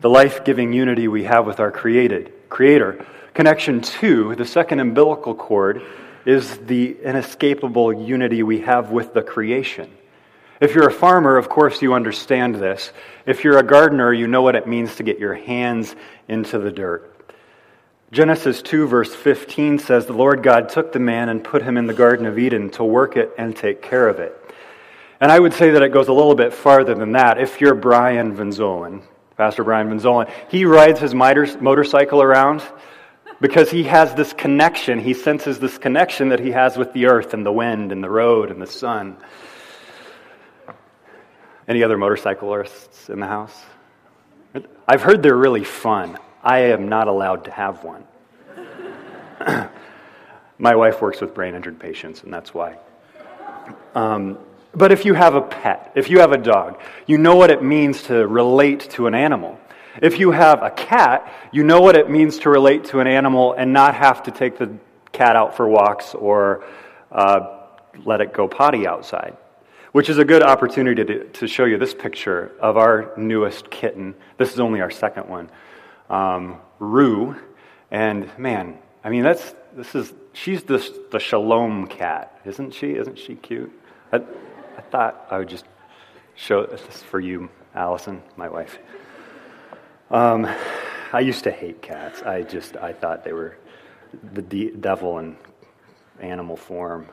the 0.00 0.10
life 0.10 0.44
giving 0.44 0.72
unity 0.72 1.08
we 1.08 1.24
have 1.24 1.46
with 1.46 1.58
our 1.58 1.70
created 1.70 2.32
Creator. 2.48 3.04
Connection 3.34 3.80
two, 3.80 4.34
the 4.34 4.44
second 4.44 4.80
umbilical 4.80 5.34
cord, 5.34 5.82
is 6.24 6.58
the 6.58 6.96
inescapable 7.02 7.92
unity 7.92 8.42
we 8.42 8.60
have 8.60 8.90
with 8.90 9.14
the 9.14 9.22
creation. 9.22 9.90
If 10.60 10.74
you're 10.74 10.88
a 10.88 10.92
farmer, 10.92 11.36
of 11.36 11.48
course, 11.48 11.82
you 11.82 11.92
understand 11.92 12.54
this. 12.54 12.92
If 13.26 13.44
you're 13.44 13.58
a 13.58 13.62
gardener, 13.62 14.12
you 14.12 14.26
know 14.26 14.42
what 14.42 14.56
it 14.56 14.66
means 14.66 14.96
to 14.96 15.02
get 15.02 15.18
your 15.18 15.34
hands 15.34 15.94
into 16.28 16.58
the 16.58 16.70
dirt. 16.70 17.12
Genesis 18.10 18.62
2, 18.62 18.86
verse 18.86 19.14
15 19.14 19.80
says, 19.80 20.06
The 20.06 20.12
Lord 20.12 20.42
God 20.42 20.68
took 20.68 20.92
the 20.92 20.98
man 20.98 21.28
and 21.28 21.42
put 21.44 21.62
him 21.62 21.76
in 21.76 21.86
the 21.86 21.92
Garden 21.92 22.24
of 22.24 22.38
Eden 22.38 22.70
to 22.70 22.84
work 22.84 23.16
it 23.16 23.32
and 23.36 23.54
take 23.54 23.82
care 23.82 24.08
of 24.08 24.20
it. 24.20 24.34
And 25.20 25.32
I 25.32 25.38
would 25.38 25.52
say 25.52 25.70
that 25.70 25.82
it 25.82 25.92
goes 25.92 26.08
a 26.08 26.12
little 26.12 26.34
bit 26.34 26.54
farther 26.54 26.94
than 26.94 27.12
that. 27.12 27.38
If 27.38 27.60
you're 27.60 27.74
Brian 27.74 28.34
Van 28.34 28.50
Zolen, 28.50 29.02
Pastor 29.36 29.64
Brian 29.64 29.88
Van 29.88 29.98
Zolen, 29.98 30.30
he 30.48 30.64
rides 30.64 31.00
his 31.00 31.14
motorcycle 31.14 32.22
around 32.22 32.62
because 33.40 33.70
he 33.70 33.82
has 33.84 34.14
this 34.14 34.32
connection. 34.32 35.00
He 35.00 35.12
senses 35.12 35.58
this 35.58 35.76
connection 35.76 36.30
that 36.30 36.40
he 36.40 36.52
has 36.52 36.76
with 36.76 36.92
the 36.92 37.06
earth 37.06 37.34
and 37.34 37.44
the 37.44 37.52
wind 37.52 37.92
and 37.92 38.02
the 38.02 38.10
road 38.10 38.50
and 38.50 38.62
the 38.62 38.66
sun. 38.66 39.16
Any 41.68 41.82
other 41.82 41.98
motorcyclists 41.98 43.08
in 43.10 43.20
the 43.20 43.26
house? 43.26 43.54
I've 44.86 45.02
heard 45.02 45.22
they're 45.22 45.36
really 45.36 45.64
fun. 45.64 46.18
I 46.42 46.58
am 46.58 46.88
not 46.88 47.08
allowed 47.08 47.44
to 47.46 47.50
have 47.50 47.82
one. 47.82 48.04
My 50.58 50.76
wife 50.76 51.02
works 51.02 51.20
with 51.20 51.34
brain 51.34 51.54
injured 51.54 51.78
patients, 51.78 52.22
and 52.22 52.32
that's 52.32 52.54
why. 52.54 52.78
Um, 53.94 54.38
but 54.74 54.92
if 54.92 55.04
you 55.04 55.14
have 55.14 55.34
a 55.34 55.42
pet, 55.42 55.92
if 55.96 56.08
you 56.08 56.20
have 56.20 56.32
a 56.32 56.38
dog, 56.38 56.80
you 57.06 57.18
know 57.18 57.34
what 57.34 57.50
it 57.50 57.62
means 57.62 58.02
to 58.04 58.26
relate 58.26 58.80
to 58.90 59.06
an 59.06 59.14
animal. 59.14 59.58
If 60.00 60.20
you 60.20 60.30
have 60.30 60.62
a 60.62 60.70
cat, 60.70 61.32
you 61.50 61.64
know 61.64 61.80
what 61.80 61.96
it 61.96 62.10
means 62.10 62.38
to 62.40 62.50
relate 62.50 62.84
to 62.86 63.00
an 63.00 63.06
animal 63.06 63.54
and 63.54 63.72
not 63.72 63.94
have 63.94 64.22
to 64.24 64.30
take 64.30 64.58
the 64.58 64.76
cat 65.12 65.34
out 65.34 65.56
for 65.56 65.66
walks 65.66 66.14
or 66.14 66.64
uh, 67.10 67.60
let 68.04 68.20
it 68.20 68.32
go 68.32 68.46
potty 68.46 68.86
outside. 68.86 69.36
Which 69.96 70.10
is 70.10 70.18
a 70.18 70.26
good 70.26 70.42
opportunity 70.42 71.02
to, 71.06 71.24
to 71.24 71.48
show 71.48 71.64
you 71.64 71.78
this 71.78 71.94
picture 71.94 72.52
of 72.60 72.76
our 72.76 73.14
newest 73.16 73.70
kitten. 73.70 74.14
This 74.36 74.52
is 74.52 74.60
only 74.60 74.82
our 74.82 74.90
second 74.90 75.26
one, 75.26 75.48
um, 76.10 76.60
Rue. 76.78 77.34
And 77.90 78.30
man, 78.38 78.76
I 79.02 79.08
mean, 79.08 79.22
that's, 79.22 79.54
this 79.74 79.94
is, 79.94 80.12
she's 80.34 80.62
the, 80.64 80.86
the 81.10 81.18
shalom 81.18 81.86
cat, 81.86 82.38
isn't 82.44 82.74
she? 82.74 82.90
Isn't 82.90 83.18
she 83.18 83.36
cute? 83.36 83.72
I, 84.12 84.16
I 84.76 84.82
thought 84.82 85.28
I 85.30 85.38
would 85.38 85.48
just 85.48 85.64
show 86.34 86.66
this 86.66 87.02
for 87.02 87.18
you, 87.18 87.48
Allison, 87.74 88.22
my 88.36 88.50
wife. 88.50 88.78
Um, 90.10 90.46
I 91.10 91.20
used 91.20 91.42
to 91.44 91.50
hate 91.50 91.80
cats. 91.80 92.20
I 92.20 92.42
just 92.42 92.76
I 92.76 92.92
thought 92.92 93.24
they 93.24 93.32
were 93.32 93.56
the 94.34 94.42
de- 94.42 94.72
devil 94.72 95.20
in 95.20 95.38
animal 96.20 96.58
form. 96.58 97.06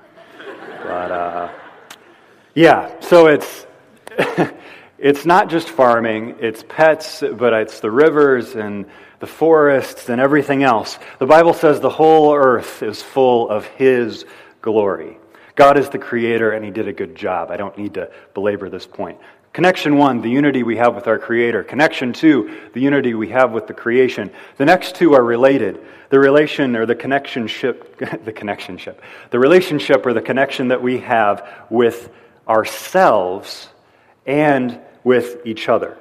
But 0.83 1.11
uh, 1.11 1.49
yeah, 2.53 3.00
so 3.00 3.27
it's 3.27 3.65
it's 4.98 5.25
not 5.25 5.50
just 5.50 5.69
farming; 5.69 6.36
it's 6.39 6.63
pets, 6.67 7.24
but 7.33 7.53
it's 7.53 7.79
the 7.79 7.91
rivers 7.91 8.55
and 8.55 8.86
the 9.19 9.27
forests 9.27 10.10
and 10.10 10.22
everything 10.22 10.63
else. 10.63 11.00
The 11.19 11.25
Bible 11.25 11.53
says 11.53 11.79
the 11.79 11.89
whole 11.89 12.36
earth 12.36 12.83
is 12.83 13.01
full 13.01 13.50
of 13.50 13.65
His 13.65 14.25
glory. 14.62 15.17
God 15.55 15.77
is 15.77 15.89
the 15.89 15.98
creator, 15.98 16.51
and 16.51 16.63
He 16.63 16.72
did 16.72 16.88
a 16.88 16.93
good 16.93 17.15
job. 17.15 17.50
I 17.50 17.57
don't 17.57 17.77
need 17.77 17.95
to 17.95 18.12
belabor 18.33 18.69
this 18.69 18.86
point. 18.86 19.17
Connection 19.53 19.98
one, 19.98 20.22
the 20.22 20.29
unity 20.29 20.63
we 20.63 20.77
have 20.77 20.95
with 20.95 21.07
our 21.07 21.19
Creator. 21.19 21.63
Connection 21.63 22.12
two, 22.12 22.60
the 22.74 22.79
unity 22.79 23.13
we 23.13 23.29
have 23.29 23.51
with 23.51 23.67
the 23.67 23.74
creation. 23.74 24.31
The 24.57 24.65
next 24.65 24.95
two 24.95 25.13
are 25.13 25.24
related. 25.24 25.79
The 26.10 26.19
relation 26.19 26.75
or 26.75 26.88
the 26.88 26.95
connectionship, 26.95 27.98
the 28.25 28.33
connectionship, 28.33 29.01
the 29.29 29.39
relationship 29.39 30.05
or 30.07 30.13
the 30.13 30.22
connection 30.22 30.69
that 30.69 30.81
we 30.81 31.00
have 31.00 31.48
with 31.69 32.10
ourselves 32.47 33.69
and 34.25 34.79
with 35.03 35.45
each 35.45 35.69
other. 35.69 35.97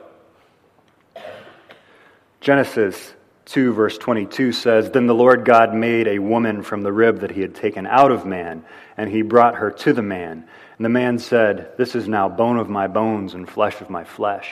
Genesis 2.40 3.14
2, 3.46 3.72
verse 3.72 3.98
22 3.98 4.52
says 4.52 4.90
Then 4.90 5.06
the 5.06 5.14
Lord 5.14 5.44
God 5.44 5.74
made 5.74 6.08
a 6.08 6.18
woman 6.18 6.62
from 6.62 6.82
the 6.82 6.92
rib 6.92 7.20
that 7.20 7.32
he 7.32 7.40
had 7.40 7.54
taken 7.54 7.86
out 7.86 8.10
of 8.10 8.26
man, 8.26 8.64
and 8.96 9.10
he 9.10 9.22
brought 9.22 9.56
her 9.56 9.70
to 9.70 9.92
the 9.92 10.02
man. 10.02 10.48
And 10.76 10.84
the 10.84 10.88
man 10.88 11.18
said, 11.18 11.72
This 11.76 11.94
is 11.94 12.08
now 12.08 12.28
bone 12.28 12.56
of 12.58 12.68
my 12.68 12.86
bones 12.86 13.34
and 13.34 13.48
flesh 13.48 13.80
of 13.80 13.90
my 13.90 14.04
flesh. 14.04 14.50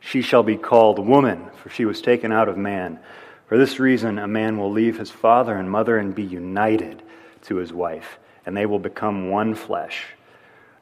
She 0.00 0.22
shall 0.22 0.42
be 0.42 0.56
called 0.56 0.98
woman, 0.98 1.46
for 1.62 1.70
she 1.70 1.84
was 1.84 2.00
taken 2.00 2.32
out 2.32 2.48
of 2.48 2.56
man. 2.56 3.00
For 3.48 3.58
this 3.58 3.78
reason, 3.78 4.18
a 4.18 4.28
man 4.28 4.58
will 4.58 4.70
leave 4.70 4.98
his 4.98 5.10
father 5.10 5.56
and 5.56 5.70
mother 5.70 5.98
and 5.98 6.14
be 6.14 6.22
united 6.22 7.02
to 7.42 7.56
his 7.56 7.72
wife, 7.72 8.18
and 8.44 8.56
they 8.56 8.66
will 8.66 8.78
become 8.78 9.30
one 9.30 9.54
flesh. 9.54 10.04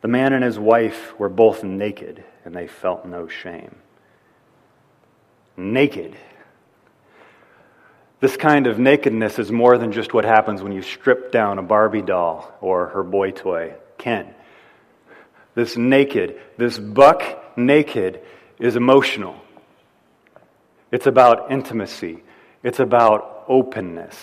The 0.04 0.08
man 0.08 0.34
and 0.34 0.44
his 0.44 0.58
wife 0.58 1.18
were 1.18 1.30
both 1.30 1.64
naked, 1.64 2.23
and 2.44 2.54
they 2.54 2.66
felt 2.66 3.06
no 3.06 3.26
shame. 3.26 3.75
Naked 5.56 6.14
this 8.25 8.38
kind 8.38 8.66
of 8.66 8.78
nakedness 8.78 9.38
is 9.38 9.52
more 9.52 9.76
than 9.76 9.92
just 9.92 10.14
what 10.14 10.25
happens 10.25 10.62
when 10.62 10.73
you 10.73 10.80
strip 10.80 11.30
down 11.30 11.58
a 11.58 11.62
Barbie 11.62 12.00
doll 12.00 12.56
or 12.62 12.87
her 12.87 13.02
boy 13.02 13.32
toy, 13.32 13.75
Ken. 13.99 14.34
This 15.54 15.76
naked, 15.76 16.40
this 16.56 16.78
buck 16.78 17.23
naked, 17.54 18.23
is 18.58 18.76
emotional. 18.76 19.37
It's 20.90 21.06
about 21.06 21.52
intimacy. 21.52 22.23
It's 22.62 22.80
about 22.80 23.44
openness. 23.46 24.16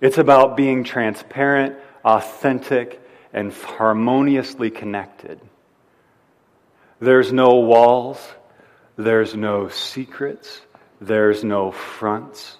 It's 0.00 0.18
about 0.18 0.56
being 0.56 0.84
transparent, 0.84 1.76
authentic, 2.04 3.03
and 3.34 3.52
harmoniously 3.52 4.70
connected. 4.70 5.38
There's 7.00 7.30
no 7.32 7.56
walls. 7.56 8.26
There's 8.96 9.34
no 9.34 9.68
secrets. 9.68 10.62
There's 11.00 11.44
no 11.44 11.72
fronts 11.72 12.56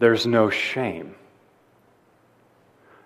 there's 0.00 0.26
no 0.26 0.50
shame. 0.50 1.14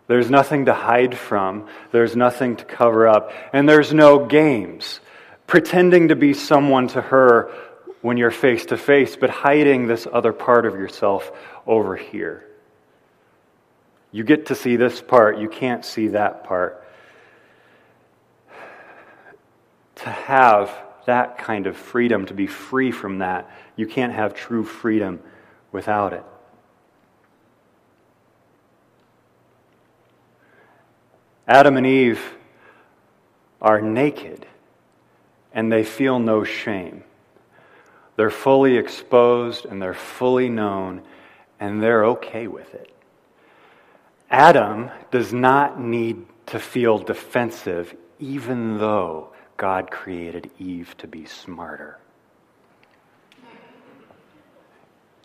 There's 0.07 0.31
nothing 0.31 0.67
to 0.67 0.75
hide 0.75 1.19
from. 1.19 1.69
There's 1.91 2.17
nothing 2.17 2.57
to 2.57 2.65
cover 2.65 3.07
up. 3.09 3.33
And 3.53 3.69
there's 3.69 3.93
no 3.93 4.25
games. 4.25 5.01
Pretending 5.47 6.09
to 6.09 6.17
be 6.17 6.33
someone 6.33 6.89
to 6.89 7.03
her 7.03 7.53
when 8.01 8.17
you're 8.17 8.31
face 8.31 8.67
to 8.67 8.77
face, 8.77 9.17
but 9.17 9.31
hiding 9.31 9.87
this 9.87 10.07
other 10.11 10.33
part 10.33 10.67
of 10.67 10.75
yourself 10.75 11.31
over 11.67 11.97
here. 11.97 12.47
You 14.15 14.23
get 14.23 14.47
to 14.47 14.55
see 14.55 14.77
this 14.77 15.01
part, 15.01 15.39
you 15.39 15.49
can't 15.49 15.85
see 15.85 16.07
that 16.07 16.45
part. 16.45 16.87
To 19.97 20.09
have 20.09 20.73
that 21.07 21.37
kind 21.37 21.67
of 21.67 21.77
freedom, 21.77 22.25
to 22.27 22.33
be 22.33 22.47
free 22.47 22.93
from 22.93 23.19
that, 23.19 23.51
you 23.75 23.89
can't 23.89 24.13
have 24.13 24.33
true 24.33 24.63
freedom 24.63 25.19
without 25.73 26.13
it. 26.13 26.23
Adam 31.49 31.77
and 31.77 31.85
Eve 31.85 32.23
are 33.61 33.81
naked 33.81 34.47
and 35.53 35.73
they 35.73 35.83
feel 35.83 36.21
no 36.21 36.45
shame. 36.45 37.03
They're 38.15 38.31
fully 38.31 38.77
exposed 38.77 39.65
and 39.65 39.83
they're 39.83 39.93
fully 39.93 40.49
known 40.49 41.03
and 41.59 41.83
they're 41.83 42.05
okay 42.05 42.47
with 42.47 42.73
it. 42.75 42.94
Adam 44.31 44.91
does 45.11 45.33
not 45.33 45.81
need 45.81 46.27
to 46.47 46.59
feel 46.59 46.99
defensive, 46.99 47.95
even 48.19 48.79
though 48.79 49.29
God 49.57 49.91
created 49.91 50.51
Eve 50.59 50.95
to 50.99 51.07
be 51.07 51.25
smarter. 51.25 51.99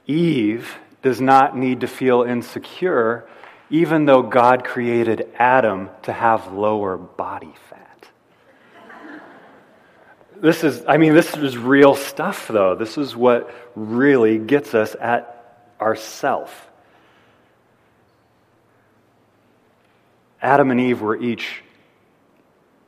Eve 0.06 0.78
does 1.02 1.22
not 1.22 1.58
need 1.58 1.82
to 1.82 1.88
feel 1.88 2.24
insecure 2.24 3.28
even 3.70 4.06
though 4.06 4.24
God 4.24 4.64
created 4.64 5.28
Adam 5.38 5.90
to 6.04 6.14
have 6.14 6.52
lower 6.52 6.98
body 6.98 7.54
fat. 7.70 8.08
This 10.42 10.64
is, 10.64 10.84
I 10.88 10.98
mean, 10.98 11.14
this 11.14 11.36
is 11.36 11.58
real 11.58 11.96
stuff, 11.96 12.48
though. 12.48 12.76
This 12.76 12.98
is 12.98 13.16
what 13.16 13.54
really 13.76 14.38
gets 14.38 14.74
us 14.74 14.96
at 15.00 15.66
ourself. 15.80 16.69
Adam 20.42 20.72
and 20.72 20.80
Eve 20.80 21.02
were 21.02 21.18
each 21.18 21.64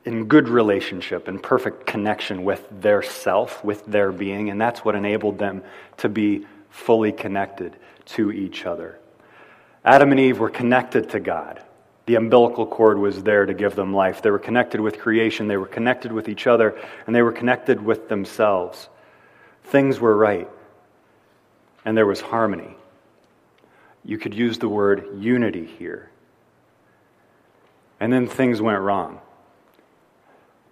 in 0.04 0.24
good 0.26 0.48
relationship 0.48 1.28
and 1.28 1.42
perfect 1.42 1.86
connection 1.86 2.44
with 2.44 2.66
their 2.70 3.02
self, 3.02 3.62
with 3.62 3.84
their 3.86 4.10
being, 4.10 4.50
and 4.50 4.60
that's 4.60 4.84
what 4.84 4.94
enabled 4.94 5.38
them 5.38 5.62
to 5.98 6.08
be 6.08 6.46
fully 6.70 7.12
connected 7.12 7.76
to 8.04 8.32
each 8.32 8.64
other. 8.64 8.98
Adam 9.84 10.10
and 10.10 10.20
Eve 10.20 10.38
were 10.38 10.50
connected 10.50 11.10
to 11.10 11.20
God. 11.20 11.62
The 12.06 12.16
umbilical 12.16 12.66
cord 12.66 12.98
was 12.98 13.22
there 13.22 13.46
to 13.46 13.54
give 13.54 13.76
them 13.76 13.94
life. 13.94 14.22
They 14.22 14.30
were 14.30 14.38
connected 14.38 14.80
with 14.80 14.98
creation, 14.98 15.46
they 15.46 15.56
were 15.56 15.66
connected 15.66 16.10
with 16.10 16.28
each 16.28 16.46
other, 16.46 16.76
and 17.06 17.14
they 17.14 17.22
were 17.22 17.32
connected 17.32 17.80
with 17.80 18.08
themselves. 18.08 18.88
Things 19.64 20.00
were 20.00 20.16
right, 20.16 20.48
and 21.84 21.96
there 21.96 22.06
was 22.06 22.20
harmony. 22.20 22.76
You 24.04 24.18
could 24.18 24.34
use 24.34 24.58
the 24.58 24.68
word 24.68 25.06
unity 25.18 25.64
here. 25.64 26.11
And 28.02 28.12
then 28.12 28.26
things 28.26 28.60
went 28.60 28.80
wrong. 28.80 29.20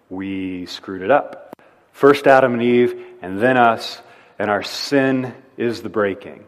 We 0.08 0.66
screwed 0.66 1.02
it 1.02 1.12
up. 1.12 1.54
First 1.92 2.26
Adam 2.26 2.54
and 2.54 2.62
Eve, 2.62 3.00
and 3.22 3.38
then 3.40 3.56
us, 3.56 4.02
and 4.37 4.50
our 4.50 4.64
sin 4.64 5.32
is 5.56 5.80
the 5.80 5.88
breaking. 5.88 6.42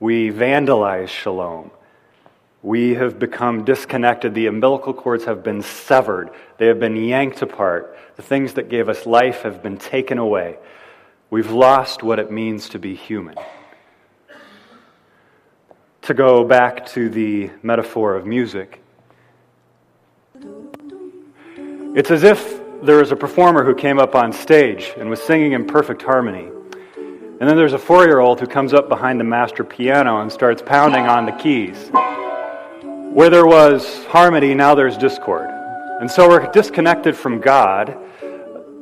We 0.00 0.30
vandalize 0.30 1.08
shalom. 1.08 1.70
We 2.62 2.96
have 2.96 3.18
become 3.18 3.64
disconnected. 3.64 4.34
The 4.34 4.48
umbilical 4.48 4.92
cords 4.92 5.24
have 5.24 5.42
been 5.42 5.62
severed. 5.62 6.28
They 6.58 6.66
have 6.66 6.78
been 6.78 6.96
yanked 6.96 7.40
apart. 7.40 7.96
The 8.16 8.22
things 8.22 8.52
that 8.52 8.68
gave 8.68 8.90
us 8.90 9.06
life 9.06 9.44
have 9.44 9.62
been 9.62 9.78
taken 9.78 10.18
away. 10.18 10.58
We've 11.30 11.50
lost 11.50 12.02
what 12.02 12.18
it 12.18 12.30
means 12.30 12.68
to 12.70 12.78
be 12.78 12.94
human. 12.94 13.36
To 16.02 16.12
go 16.12 16.44
back 16.44 16.84
to 16.88 17.08
the 17.08 17.48
metaphor 17.62 18.14
of 18.14 18.26
music, 18.26 18.82
it's 21.94 22.10
as 22.10 22.22
if 22.22 22.60
there 22.82 22.98
was 22.98 23.10
a 23.10 23.16
performer 23.16 23.64
who 23.64 23.74
came 23.74 23.98
up 23.98 24.14
on 24.14 24.32
stage 24.32 24.92
and 24.96 25.10
was 25.10 25.20
singing 25.20 25.52
in 25.52 25.66
perfect 25.66 26.02
harmony. 26.02 26.48
And 27.40 27.48
then 27.48 27.56
there's 27.56 27.72
a 27.72 27.78
four 27.78 28.04
year 28.04 28.20
old 28.20 28.40
who 28.40 28.46
comes 28.46 28.72
up 28.72 28.88
behind 28.88 29.18
the 29.18 29.24
master 29.24 29.64
piano 29.64 30.20
and 30.20 30.30
starts 30.30 30.62
pounding 30.62 31.06
on 31.06 31.26
the 31.26 31.32
keys. 31.32 31.90
Where 33.12 33.30
there 33.30 33.46
was 33.46 34.04
harmony, 34.06 34.54
now 34.54 34.74
there's 34.74 34.96
discord. 34.96 35.48
And 36.00 36.10
so 36.10 36.28
we're 36.28 36.50
disconnected 36.52 37.16
from 37.16 37.40
God. 37.40 37.96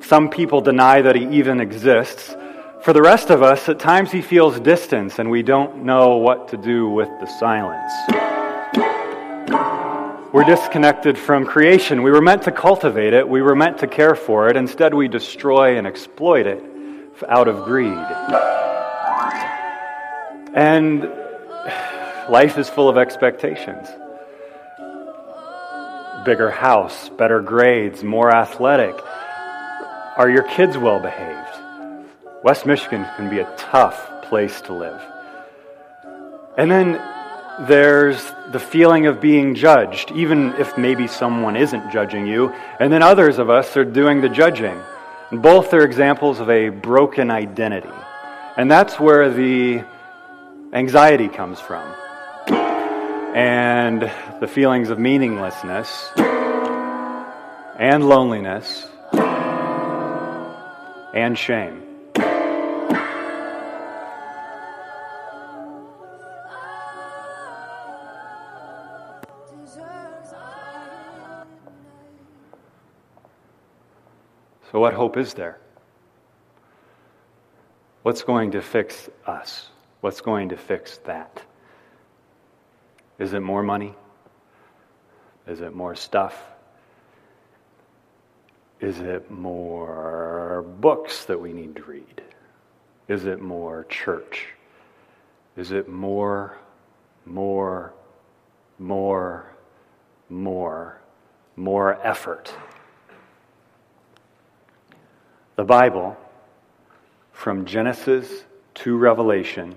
Some 0.00 0.28
people 0.28 0.60
deny 0.60 1.00
that 1.00 1.16
He 1.16 1.26
even 1.28 1.60
exists. 1.60 2.36
For 2.82 2.92
the 2.92 3.02
rest 3.02 3.30
of 3.30 3.42
us, 3.42 3.68
at 3.68 3.78
times 3.78 4.10
He 4.10 4.20
feels 4.20 4.60
distance 4.60 5.18
and 5.18 5.30
we 5.30 5.42
don't 5.42 5.84
know 5.84 6.16
what 6.16 6.48
to 6.48 6.56
do 6.56 6.88
with 6.88 7.08
the 7.20 7.26
silence. 7.26 8.25
We're 10.36 10.44
disconnected 10.44 11.16
from 11.16 11.46
creation. 11.46 12.02
We 12.02 12.10
were 12.10 12.20
meant 12.20 12.42
to 12.42 12.52
cultivate 12.52 13.14
it, 13.14 13.26
we 13.26 13.40
were 13.40 13.54
meant 13.56 13.78
to 13.78 13.86
care 13.86 14.14
for 14.14 14.50
it. 14.50 14.56
Instead, 14.58 14.92
we 14.92 15.08
destroy 15.08 15.78
and 15.78 15.86
exploit 15.86 16.46
it 16.46 16.62
out 17.26 17.48
of 17.48 17.64
greed. 17.64 17.96
And 20.52 21.04
life 22.28 22.58
is 22.58 22.68
full 22.68 22.90
of 22.90 22.98
expectations 22.98 23.88
bigger 26.26 26.50
house, 26.50 27.08
better 27.08 27.40
grades, 27.40 28.04
more 28.04 28.30
athletic. 28.30 28.94
Are 30.18 30.28
your 30.28 30.42
kids 30.42 30.76
well 30.76 31.00
behaved? 31.00 31.62
West 32.44 32.66
Michigan 32.66 33.06
can 33.16 33.30
be 33.30 33.38
a 33.38 33.50
tough 33.56 34.22
place 34.24 34.60
to 34.62 34.74
live. 34.74 35.00
And 36.58 36.70
then 36.70 37.00
there's 37.60 38.22
the 38.52 38.58
feeling 38.60 39.06
of 39.06 39.20
being 39.20 39.54
judged, 39.54 40.10
even 40.12 40.54
if 40.54 40.76
maybe 40.76 41.06
someone 41.06 41.56
isn't 41.56 41.90
judging 41.90 42.26
you. 42.26 42.52
And 42.78 42.92
then 42.92 43.02
others 43.02 43.38
of 43.38 43.48
us 43.50 43.76
are 43.76 43.84
doing 43.84 44.20
the 44.20 44.28
judging. 44.28 44.78
And 45.30 45.42
both 45.42 45.72
are 45.72 45.82
examples 45.82 46.38
of 46.38 46.50
a 46.50 46.68
broken 46.68 47.30
identity. 47.30 47.88
And 48.56 48.70
that's 48.70 49.00
where 49.00 49.30
the 49.30 49.84
anxiety 50.72 51.28
comes 51.28 51.58
from. 51.60 51.92
And 53.34 54.02
the 54.40 54.46
feelings 54.46 54.90
of 54.90 54.98
meaninglessness 54.98 56.10
and 57.78 58.08
loneliness 58.08 58.86
and 61.12 61.36
shame. 61.36 61.82
So, 74.76 74.80
what 74.80 74.92
hope 74.92 75.16
is 75.16 75.32
there? 75.32 75.56
What's 78.02 78.22
going 78.22 78.50
to 78.50 78.60
fix 78.60 79.08
us? 79.26 79.70
What's 80.02 80.20
going 80.20 80.50
to 80.50 80.58
fix 80.58 80.98
that? 81.06 81.42
Is 83.18 83.32
it 83.32 83.40
more 83.40 83.62
money? 83.62 83.94
Is 85.46 85.62
it 85.62 85.74
more 85.74 85.94
stuff? 85.94 86.38
Is 88.78 88.98
it 88.98 89.30
more 89.30 90.62
books 90.78 91.24
that 91.24 91.40
we 91.40 91.54
need 91.54 91.76
to 91.76 91.82
read? 91.84 92.20
Is 93.08 93.24
it 93.24 93.40
more 93.40 93.84
church? 93.84 94.48
Is 95.56 95.72
it 95.72 95.88
more, 95.88 96.58
more, 97.24 97.94
more, 98.78 99.56
more, 100.28 101.00
more 101.56 102.06
effort? 102.06 102.52
The 105.56 105.64
Bible, 105.64 106.18
from 107.32 107.64
Genesis 107.64 108.44
to 108.74 108.94
Revelation, 108.98 109.74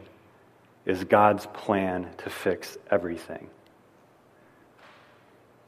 is 0.85 1.05
God's 1.05 1.45
plan 1.45 2.09
to 2.17 2.29
fix 2.29 2.77
everything, 2.91 3.49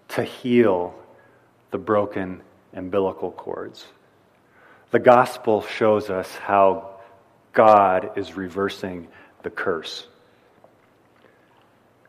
to 0.09 0.23
heal 0.23 0.93
the 1.71 1.77
broken 1.77 2.41
umbilical 2.73 3.31
cords. 3.31 3.85
The 4.91 4.99
gospel 4.99 5.61
shows 5.61 6.09
us 6.09 6.35
how 6.35 6.99
God 7.53 8.17
is 8.17 8.35
reversing 8.35 9.07
the 9.43 9.49
curse. 9.49 10.07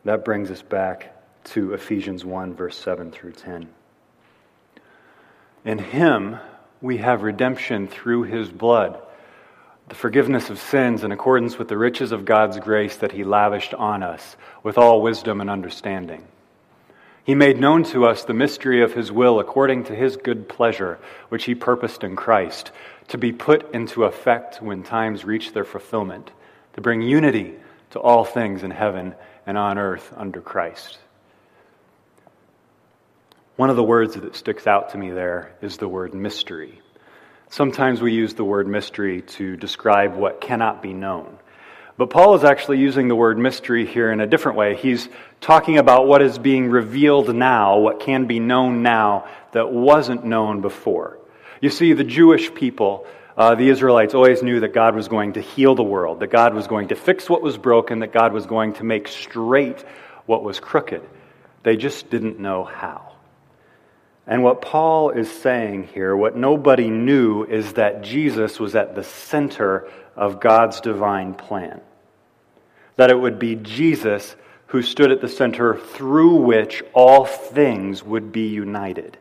That 0.03 0.25
brings 0.25 0.51
us 0.51 0.61
back 0.61 1.15
to 1.45 1.73
Ephesians 1.73 2.25
1, 2.25 2.53
verse 2.53 2.77
7 2.77 3.11
through 3.11 3.31
10. 3.31 3.69
In 5.63 5.77
Him, 5.77 6.37
we 6.83 6.97
have 6.97 7.23
redemption 7.23 7.87
through 7.87 8.23
his 8.23 8.49
blood, 8.49 9.01
the 9.87 9.95
forgiveness 9.95 10.49
of 10.49 10.59
sins 10.59 11.05
in 11.05 11.13
accordance 11.13 11.57
with 11.57 11.69
the 11.69 11.77
riches 11.77 12.11
of 12.11 12.25
God's 12.25 12.59
grace 12.59 12.97
that 12.97 13.13
he 13.13 13.23
lavished 13.23 13.73
on 13.73 14.03
us 14.03 14.35
with 14.63 14.77
all 14.77 15.01
wisdom 15.01 15.39
and 15.39 15.49
understanding. 15.49 16.27
He 17.23 17.35
made 17.35 17.57
known 17.57 17.83
to 17.85 18.05
us 18.05 18.25
the 18.25 18.33
mystery 18.33 18.83
of 18.83 18.93
his 18.93 19.13
will 19.13 19.39
according 19.39 19.85
to 19.85 19.95
his 19.95 20.17
good 20.17 20.49
pleasure, 20.49 20.99
which 21.29 21.45
he 21.45 21.55
purposed 21.55 22.03
in 22.03 22.17
Christ, 22.17 22.71
to 23.07 23.17
be 23.17 23.31
put 23.31 23.73
into 23.73 24.03
effect 24.03 24.61
when 24.61 24.83
times 24.83 25.23
reach 25.23 25.53
their 25.53 25.63
fulfillment, 25.63 26.31
to 26.73 26.81
bring 26.81 27.01
unity 27.01 27.53
to 27.91 27.99
all 27.99 28.25
things 28.25 28.61
in 28.61 28.71
heaven 28.71 29.15
and 29.47 29.57
on 29.57 29.77
earth 29.77 30.11
under 30.17 30.41
Christ. 30.41 30.97
One 33.55 33.69
of 33.69 33.75
the 33.75 33.83
words 33.83 34.15
that 34.15 34.35
sticks 34.35 34.65
out 34.65 34.89
to 34.89 34.97
me 34.97 35.11
there 35.11 35.53
is 35.61 35.77
the 35.77 35.87
word 35.87 36.15
mystery. 36.15 36.81
Sometimes 37.49 38.01
we 38.01 38.11
use 38.11 38.33
the 38.33 38.43
word 38.43 38.67
mystery 38.67 39.21
to 39.21 39.55
describe 39.55 40.15
what 40.15 40.41
cannot 40.41 40.81
be 40.81 40.91
known. 40.91 41.37
But 41.95 42.09
Paul 42.09 42.33
is 42.33 42.43
actually 42.43 42.79
using 42.79 43.09
the 43.09 43.15
word 43.15 43.37
mystery 43.37 43.85
here 43.85 44.11
in 44.11 44.21
a 44.21 44.25
different 44.25 44.57
way. 44.57 44.75
He's 44.75 45.07
talking 45.39 45.77
about 45.77 46.07
what 46.07 46.23
is 46.23 46.39
being 46.39 46.71
revealed 46.71 47.35
now, 47.35 47.77
what 47.77 47.99
can 47.99 48.25
be 48.25 48.39
known 48.39 48.81
now 48.81 49.27
that 49.51 49.71
wasn't 49.71 50.25
known 50.25 50.61
before. 50.61 51.19
You 51.61 51.69
see, 51.69 51.93
the 51.93 52.03
Jewish 52.03 52.51
people, 52.55 53.05
uh, 53.37 53.53
the 53.53 53.69
Israelites, 53.69 54.15
always 54.15 54.41
knew 54.41 54.61
that 54.61 54.73
God 54.73 54.95
was 54.95 55.07
going 55.07 55.33
to 55.33 55.41
heal 55.41 55.75
the 55.75 55.83
world, 55.83 56.21
that 56.21 56.31
God 56.31 56.55
was 56.55 56.65
going 56.65 56.87
to 56.87 56.95
fix 56.95 57.29
what 57.29 57.43
was 57.43 57.59
broken, 57.59 57.99
that 57.99 58.11
God 58.11 58.33
was 58.33 58.47
going 58.47 58.73
to 58.73 58.83
make 58.83 59.07
straight 59.07 59.85
what 60.25 60.43
was 60.43 60.59
crooked. 60.59 61.03
They 61.61 61.77
just 61.77 62.09
didn't 62.09 62.39
know 62.39 62.63
how. 62.63 63.12
And 64.25 64.43
what 64.43 64.61
Paul 64.61 65.09
is 65.09 65.29
saying 65.29 65.89
here, 65.93 66.15
what 66.15 66.35
nobody 66.35 66.89
knew, 66.89 67.43
is 67.43 67.73
that 67.73 68.01
Jesus 68.01 68.59
was 68.59 68.75
at 68.75 68.95
the 68.95 69.03
center 69.03 69.89
of 70.15 70.39
God's 70.39 70.79
divine 70.79 71.33
plan. 71.33 71.81
That 72.95 73.09
it 73.09 73.19
would 73.19 73.37
be 73.37 73.55
Jesus 73.55 74.35
who 74.67 74.81
stood 74.81 75.11
at 75.11 75.21
the 75.21 75.27
center 75.27 75.75
through 75.77 76.35
which 76.35 76.83
all 76.93 77.25
things 77.25 78.03
would 78.03 78.31
be 78.31 78.47
united. 78.47 79.17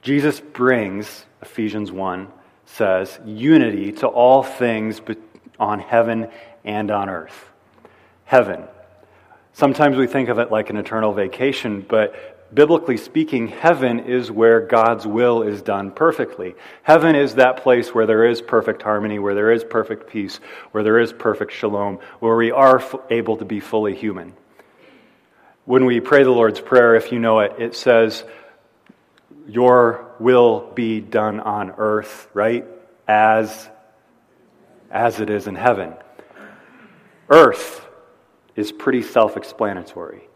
Jesus 0.00 0.40
brings, 0.40 1.26
Ephesians 1.42 1.92
1 1.92 2.28
says, 2.66 3.20
unity 3.24 3.92
to 3.92 4.08
all 4.08 4.42
things 4.42 5.00
on 5.60 5.78
heaven 5.78 6.28
and 6.64 6.90
on 6.90 7.08
earth. 7.08 7.50
Heaven. 8.24 8.64
Sometimes 9.52 9.96
we 9.96 10.06
think 10.06 10.28
of 10.28 10.38
it 10.38 10.50
like 10.50 10.70
an 10.70 10.76
eternal 10.76 11.12
vacation, 11.12 11.84
but 11.86 12.31
biblically 12.54 12.96
speaking, 12.96 13.48
heaven 13.48 14.00
is 14.00 14.30
where 14.30 14.60
God's 14.60 15.06
will 15.06 15.42
is 15.42 15.62
done 15.62 15.90
perfectly. 15.90 16.54
Heaven 16.82 17.16
is 17.16 17.36
that 17.36 17.62
place 17.62 17.94
where 17.94 18.06
there 18.06 18.26
is 18.26 18.42
perfect 18.42 18.82
harmony, 18.82 19.18
where 19.18 19.34
there 19.34 19.52
is 19.52 19.64
perfect 19.64 20.10
peace, 20.10 20.38
where 20.72 20.82
there 20.82 20.98
is 20.98 21.12
perfect 21.12 21.52
shalom, 21.52 21.98
where 22.20 22.36
we 22.36 22.50
are 22.50 22.82
able 23.10 23.36
to 23.38 23.44
be 23.44 23.60
fully 23.60 23.94
human. 23.94 24.34
When 25.64 25.86
we 25.86 26.00
pray 26.00 26.24
the 26.24 26.30
Lord's 26.30 26.60
Prayer, 26.60 26.96
if 26.96 27.12
you 27.12 27.18
know 27.18 27.40
it, 27.40 27.54
it 27.58 27.74
says, 27.74 28.24
Your 29.46 30.12
will 30.18 30.70
be 30.74 31.00
done 31.00 31.40
on 31.40 31.70
earth, 31.78 32.28
right? 32.34 32.66
As, 33.06 33.68
as 34.90 35.20
it 35.20 35.30
is 35.30 35.46
in 35.46 35.54
heaven. 35.54 35.94
Earth 37.28 37.86
is 38.56 38.72
pretty 38.72 39.02
self 39.02 39.36
explanatory. 39.36 40.28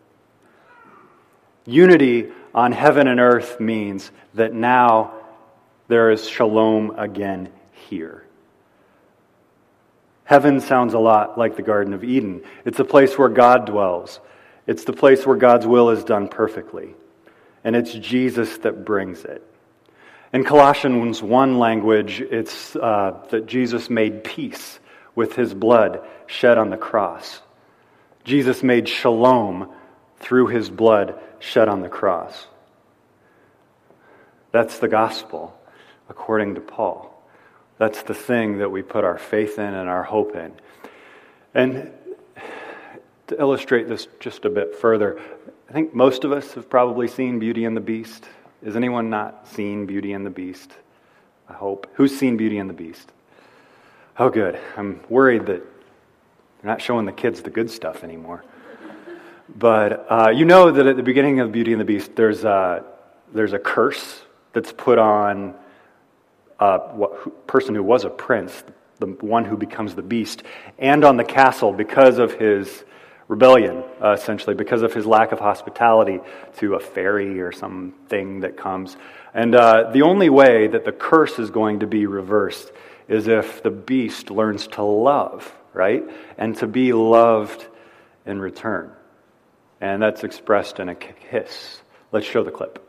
Unity 1.66 2.28
on 2.54 2.72
heaven 2.72 3.08
and 3.08 3.20
earth 3.20 3.60
means 3.60 4.10
that 4.34 4.54
now 4.54 5.14
there 5.88 6.10
is 6.10 6.28
shalom 6.28 6.98
again 6.98 7.50
here. 7.88 8.24
Heaven 10.24 10.60
sounds 10.60 10.94
a 10.94 10.98
lot 10.98 11.38
like 11.38 11.56
the 11.56 11.62
Garden 11.62 11.94
of 11.94 12.02
Eden. 12.02 12.42
It's 12.64 12.80
a 12.80 12.84
place 12.84 13.16
where 13.18 13.28
God 13.28 13.66
dwells, 13.66 14.20
it's 14.66 14.84
the 14.84 14.92
place 14.92 15.26
where 15.26 15.36
God's 15.36 15.66
will 15.66 15.90
is 15.90 16.02
done 16.02 16.28
perfectly. 16.28 16.94
And 17.62 17.74
it's 17.74 17.92
Jesus 17.92 18.58
that 18.58 18.84
brings 18.84 19.24
it. 19.24 19.44
In 20.32 20.44
Colossians 20.44 21.20
1 21.20 21.58
language, 21.58 22.20
it's 22.20 22.76
uh, 22.76 23.24
that 23.30 23.46
Jesus 23.46 23.90
made 23.90 24.22
peace 24.22 24.78
with 25.16 25.34
his 25.34 25.52
blood 25.52 26.06
shed 26.26 26.58
on 26.58 26.70
the 26.70 26.76
cross. 26.76 27.40
Jesus 28.24 28.62
made 28.62 28.88
shalom 28.88 29.72
through 30.26 30.48
his 30.48 30.68
blood 30.68 31.16
shed 31.38 31.68
on 31.68 31.82
the 31.82 31.88
cross. 31.88 32.48
That's 34.50 34.80
the 34.80 34.88
gospel, 34.88 35.56
according 36.08 36.56
to 36.56 36.60
Paul. 36.60 37.24
That's 37.78 38.02
the 38.02 38.12
thing 38.12 38.58
that 38.58 38.72
we 38.72 38.82
put 38.82 39.04
our 39.04 39.18
faith 39.18 39.56
in 39.60 39.72
and 39.72 39.88
our 39.88 40.02
hope 40.02 40.34
in. 40.34 40.52
And 41.54 41.92
to 43.28 43.38
illustrate 43.38 43.86
this 43.86 44.08
just 44.18 44.44
a 44.44 44.50
bit 44.50 44.74
further, 44.74 45.16
I 45.70 45.72
think 45.72 45.94
most 45.94 46.24
of 46.24 46.32
us 46.32 46.54
have 46.54 46.68
probably 46.68 47.06
seen 47.06 47.38
Beauty 47.38 47.64
and 47.64 47.76
the 47.76 47.80
Beast. 47.80 48.24
Has 48.64 48.74
anyone 48.74 49.08
not 49.08 49.46
seen 49.46 49.86
Beauty 49.86 50.12
and 50.12 50.26
the 50.26 50.30
Beast? 50.30 50.72
I 51.48 51.52
hope. 51.52 51.86
Who's 51.94 52.18
seen 52.18 52.36
Beauty 52.36 52.58
and 52.58 52.68
the 52.68 52.74
Beast? 52.74 53.12
Oh, 54.18 54.30
good. 54.30 54.58
I'm 54.76 55.02
worried 55.08 55.46
that 55.46 55.62
they're 55.62 56.70
not 56.72 56.82
showing 56.82 57.06
the 57.06 57.12
kids 57.12 57.42
the 57.42 57.50
good 57.50 57.70
stuff 57.70 58.02
anymore. 58.02 58.42
But 59.48 60.06
uh, 60.10 60.30
you 60.30 60.44
know 60.44 60.70
that 60.70 60.86
at 60.86 60.96
the 60.96 61.02
beginning 61.02 61.40
of 61.40 61.52
Beauty 61.52 61.72
and 61.72 61.80
the 61.80 61.84
Beast, 61.84 62.16
there's 62.16 62.44
a, 62.44 62.84
there's 63.32 63.52
a 63.52 63.58
curse 63.58 64.22
that's 64.52 64.72
put 64.72 64.98
on 64.98 65.54
a 66.58 67.06
person 67.46 67.74
who 67.74 67.82
was 67.82 68.04
a 68.04 68.10
prince, 68.10 68.64
the 68.98 69.06
one 69.06 69.44
who 69.44 69.56
becomes 69.56 69.94
the 69.94 70.02
beast, 70.02 70.42
and 70.78 71.04
on 71.04 71.16
the 71.16 71.24
castle 71.24 71.72
because 71.72 72.18
of 72.18 72.32
his 72.32 72.84
rebellion, 73.28 73.82
uh, 74.02 74.12
essentially, 74.12 74.54
because 74.54 74.82
of 74.82 74.94
his 74.94 75.04
lack 75.04 75.32
of 75.32 75.38
hospitality 75.38 76.20
to 76.56 76.74
a 76.74 76.80
fairy 76.80 77.40
or 77.40 77.52
something 77.52 78.40
that 78.40 78.56
comes. 78.56 78.96
And 79.34 79.54
uh, 79.54 79.90
the 79.90 80.02
only 80.02 80.30
way 80.30 80.68
that 80.68 80.84
the 80.84 80.92
curse 80.92 81.38
is 81.38 81.50
going 81.50 81.80
to 81.80 81.86
be 81.86 82.06
reversed 82.06 82.72
is 83.08 83.28
if 83.28 83.62
the 83.62 83.70
beast 83.70 84.30
learns 84.30 84.66
to 84.68 84.82
love, 84.82 85.52
right? 85.72 86.04
And 86.38 86.56
to 86.56 86.66
be 86.66 86.92
loved 86.92 87.66
in 88.24 88.40
return. 88.40 88.92
And 89.80 90.02
that's 90.02 90.24
expressed 90.24 90.80
in 90.80 90.88
a 90.88 90.94
kiss. 90.94 91.80
Let's 92.12 92.26
show 92.26 92.42
the 92.42 92.50
clip. 92.50 92.85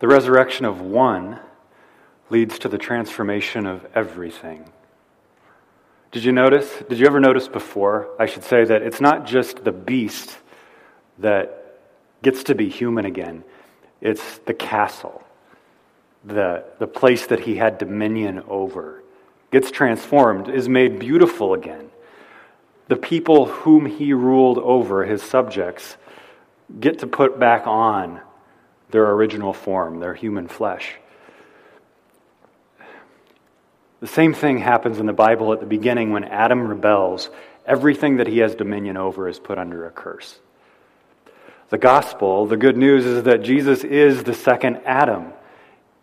The 0.00 0.08
resurrection 0.08 0.64
of 0.64 0.80
one 0.80 1.40
leads 2.30 2.58
to 2.60 2.68
the 2.68 2.78
transformation 2.78 3.66
of 3.66 3.86
everything. 3.94 4.70
Did 6.12 6.24
you 6.24 6.32
notice? 6.32 6.82
Did 6.88 6.98
you 6.98 7.06
ever 7.06 7.20
notice 7.20 7.48
before? 7.48 8.08
I 8.18 8.26
should 8.26 8.44
say 8.44 8.64
that 8.64 8.82
it's 8.82 9.00
not 9.00 9.26
just 9.26 9.64
the 9.64 9.72
beast 9.72 10.38
that 11.18 11.80
gets 12.22 12.44
to 12.44 12.54
be 12.54 12.68
human 12.68 13.04
again, 13.04 13.44
it's 14.00 14.38
the 14.38 14.54
castle, 14.54 15.22
the, 16.24 16.64
the 16.78 16.86
place 16.86 17.26
that 17.26 17.40
he 17.40 17.56
had 17.56 17.78
dominion 17.78 18.42
over, 18.48 19.02
gets 19.50 19.70
transformed, 19.70 20.48
is 20.48 20.68
made 20.68 20.98
beautiful 20.98 21.54
again. 21.54 21.90
The 22.86 22.96
people 22.96 23.46
whom 23.46 23.86
he 23.86 24.12
ruled 24.12 24.58
over, 24.58 25.04
his 25.04 25.22
subjects, 25.22 25.96
get 26.80 27.00
to 27.00 27.06
put 27.06 27.38
back 27.38 27.66
on 27.66 28.20
their 28.90 29.10
original 29.10 29.52
form, 29.52 30.00
their 30.00 30.14
human 30.14 30.48
flesh. 30.48 30.94
The 34.00 34.06
same 34.06 34.32
thing 34.32 34.58
happens 34.58 34.98
in 34.98 35.06
the 35.06 35.12
Bible 35.12 35.52
at 35.52 35.60
the 35.60 35.66
beginning 35.66 36.12
when 36.12 36.24
Adam 36.24 36.68
rebels. 36.68 37.30
Everything 37.66 38.16
that 38.18 38.26
he 38.26 38.38
has 38.38 38.54
dominion 38.54 38.96
over 38.96 39.28
is 39.28 39.38
put 39.38 39.58
under 39.58 39.86
a 39.86 39.90
curse. 39.90 40.38
The 41.70 41.78
gospel, 41.78 42.46
the 42.46 42.56
good 42.56 42.76
news 42.76 43.04
is 43.04 43.24
that 43.24 43.42
Jesus 43.42 43.84
is 43.84 44.24
the 44.24 44.34
second 44.34 44.76
Adam. 44.86 45.32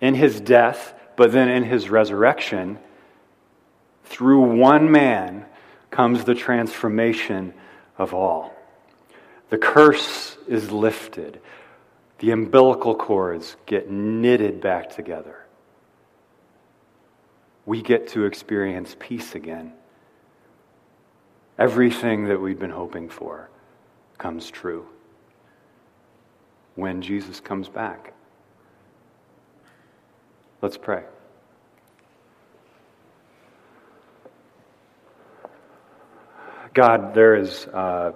In 0.01 0.13
his 0.13 0.41
death, 0.41 0.93
but 1.15 1.31
then 1.31 1.49
in 1.49 1.63
his 1.63 1.89
resurrection, 1.89 2.77
through 4.03 4.57
one 4.57 4.91
man 4.91 5.45
comes 5.89 6.25
the 6.25 6.35
transformation 6.35 7.53
of 7.97 8.13
all. 8.13 8.53
The 9.49 9.57
curse 9.57 10.37
is 10.47 10.71
lifted. 10.71 11.39
The 12.19 12.31
umbilical 12.31 12.95
cords 12.95 13.57
get 13.65 13.89
knitted 13.89 14.61
back 14.61 14.89
together. 14.89 15.45
We 17.65 17.81
get 17.81 18.07
to 18.09 18.25
experience 18.25 18.95
peace 18.99 19.35
again. 19.35 19.73
Everything 21.57 22.25
that 22.25 22.39
we've 22.39 22.59
been 22.59 22.69
hoping 22.69 23.09
for 23.09 23.49
comes 24.17 24.49
true 24.49 24.85
when 26.75 27.01
Jesus 27.01 27.39
comes 27.39 27.69
back. 27.69 28.13
Let's 30.61 30.77
pray. 30.77 31.03
God, 36.73 37.13
there 37.13 37.35
is 37.35 37.67
uh, 37.67 38.11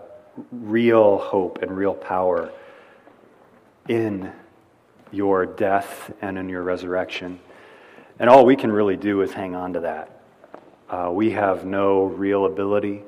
real 0.51 1.17
hope 1.17 1.59
and 1.61 1.75
real 1.75 1.93
power 1.93 2.51
in 3.89 4.31
your 5.11 5.45
death 5.45 6.13
and 6.21 6.37
in 6.37 6.47
your 6.47 6.61
resurrection. 6.61 7.39
And 8.19 8.29
all 8.29 8.45
we 8.45 8.55
can 8.55 8.71
really 8.71 8.95
do 8.95 9.21
is 9.21 9.33
hang 9.33 9.55
on 9.55 9.73
to 9.73 9.79
that. 9.81 10.21
Uh, 10.89 11.09
we 11.11 11.31
have 11.31 11.65
no 11.65 12.03
real 12.05 12.45
ability 12.45 13.03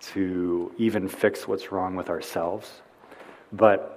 to 0.00 0.72
even 0.78 1.08
fix 1.08 1.46
what's 1.46 1.70
wrong 1.70 1.96
with 1.96 2.08
ourselves. 2.08 2.70
But 3.52 3.96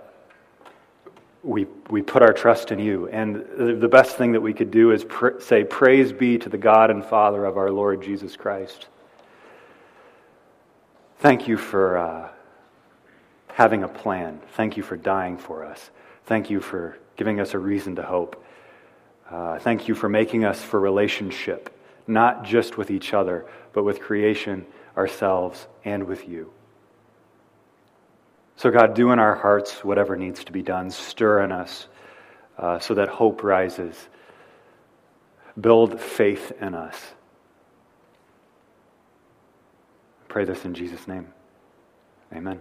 we, 1.43 1.67
we 1.89 2.01
put 2.01 2.23
our 2.23 2.33
trust 2.33 2.71
in 2.71 2.79
you. 2.79 3.07
And 3.09 3.35
the 3.81 3.87
best 3.87 4.17
thing 4.17 4.31
that 4.31 4.41
we 4.41 4.53
could 4.53 4.71
do 4.71 4.91
is 4.91 5.03
pr- 5.03 5.39
say, 5.39 5.63
Praise 5.63 6.11
be 6.11 6.37
to 6.39 6.49
the 6.49 6.57
God 6.57 6.89
and 6.89 7.05
Father 7.05 7.45
of 7.45 7.57
our 7.57 7.69
Lord 7.69 8.01
Jesus 8.01 8.35
Christ. 8.35 8.87
Thank 11.19 11.47
you 11.47 11.57
for 11.57 11.97
uh, 11.97 12.29
having 13.47 13.83
a 13.83 13.87
plan. 13.87 14.41
Thank 14.55 14.77
you 14.77 14.83
for 14.83 14.97
dying 14.97 15.37
for 15.37 15.63
us. 15.63 15.91
Thank 16.25 16.49
you 16.49 16.61
for 16.61 16.97
giving 17.15 17.39
us 17.39 17.53
a 17.53 17.59
reason 17.59 17.95
to 17.97 18.03
hope. 18.03 18.43
Uh, 19.29 19.59
thank 19.59 19.87
you 19.87 19.95
for 19.95 20.09
making 20.09 20.45
us 20.45 20.61
for 20.61 20.79
relationship, 20.79 21.75
not 22.07 22.43
just 22.43 22.77
with 22.77 22.91
each 22.91 23.13
other, 23.13 23.45
but 23.73 23.83
with 23.83 23.99
creation, 23.99 24.65
ourselves, 24.95 25.67
and 25.83 26.05
with 26.05 26.27
you. 26.27 26.51
So, 28.55 28.69
God, 28.69 28.93
do 28.93 29.11
in 29.11 29.19
our 29.19 29.35
hearts 29.35 29.83
whatever 29.83 30.15
needs 30.15 30.43
to 30.45 30.51
be 30.51 30.61
done. 30.61 30.91
Stir 30.91 31.43
in 31.43 31.51
us 31.51 31.87
uh, 32.57 32.79
so 32.79 32.93
that 32.93 33.09
hope 33.09 33.43
rises. 33.43 34.07
Build 35.59 35.99
faith 35.99 36.51
in 36.61 36.75
us. 36.75 36.95
I 40.21 40.25
pray 40.27 40.45
this 40.45 40.65
in 40.65 40.73
Jesus' 40.73 41.07
name. 41.07 41.27
Amen. 42.33 42.59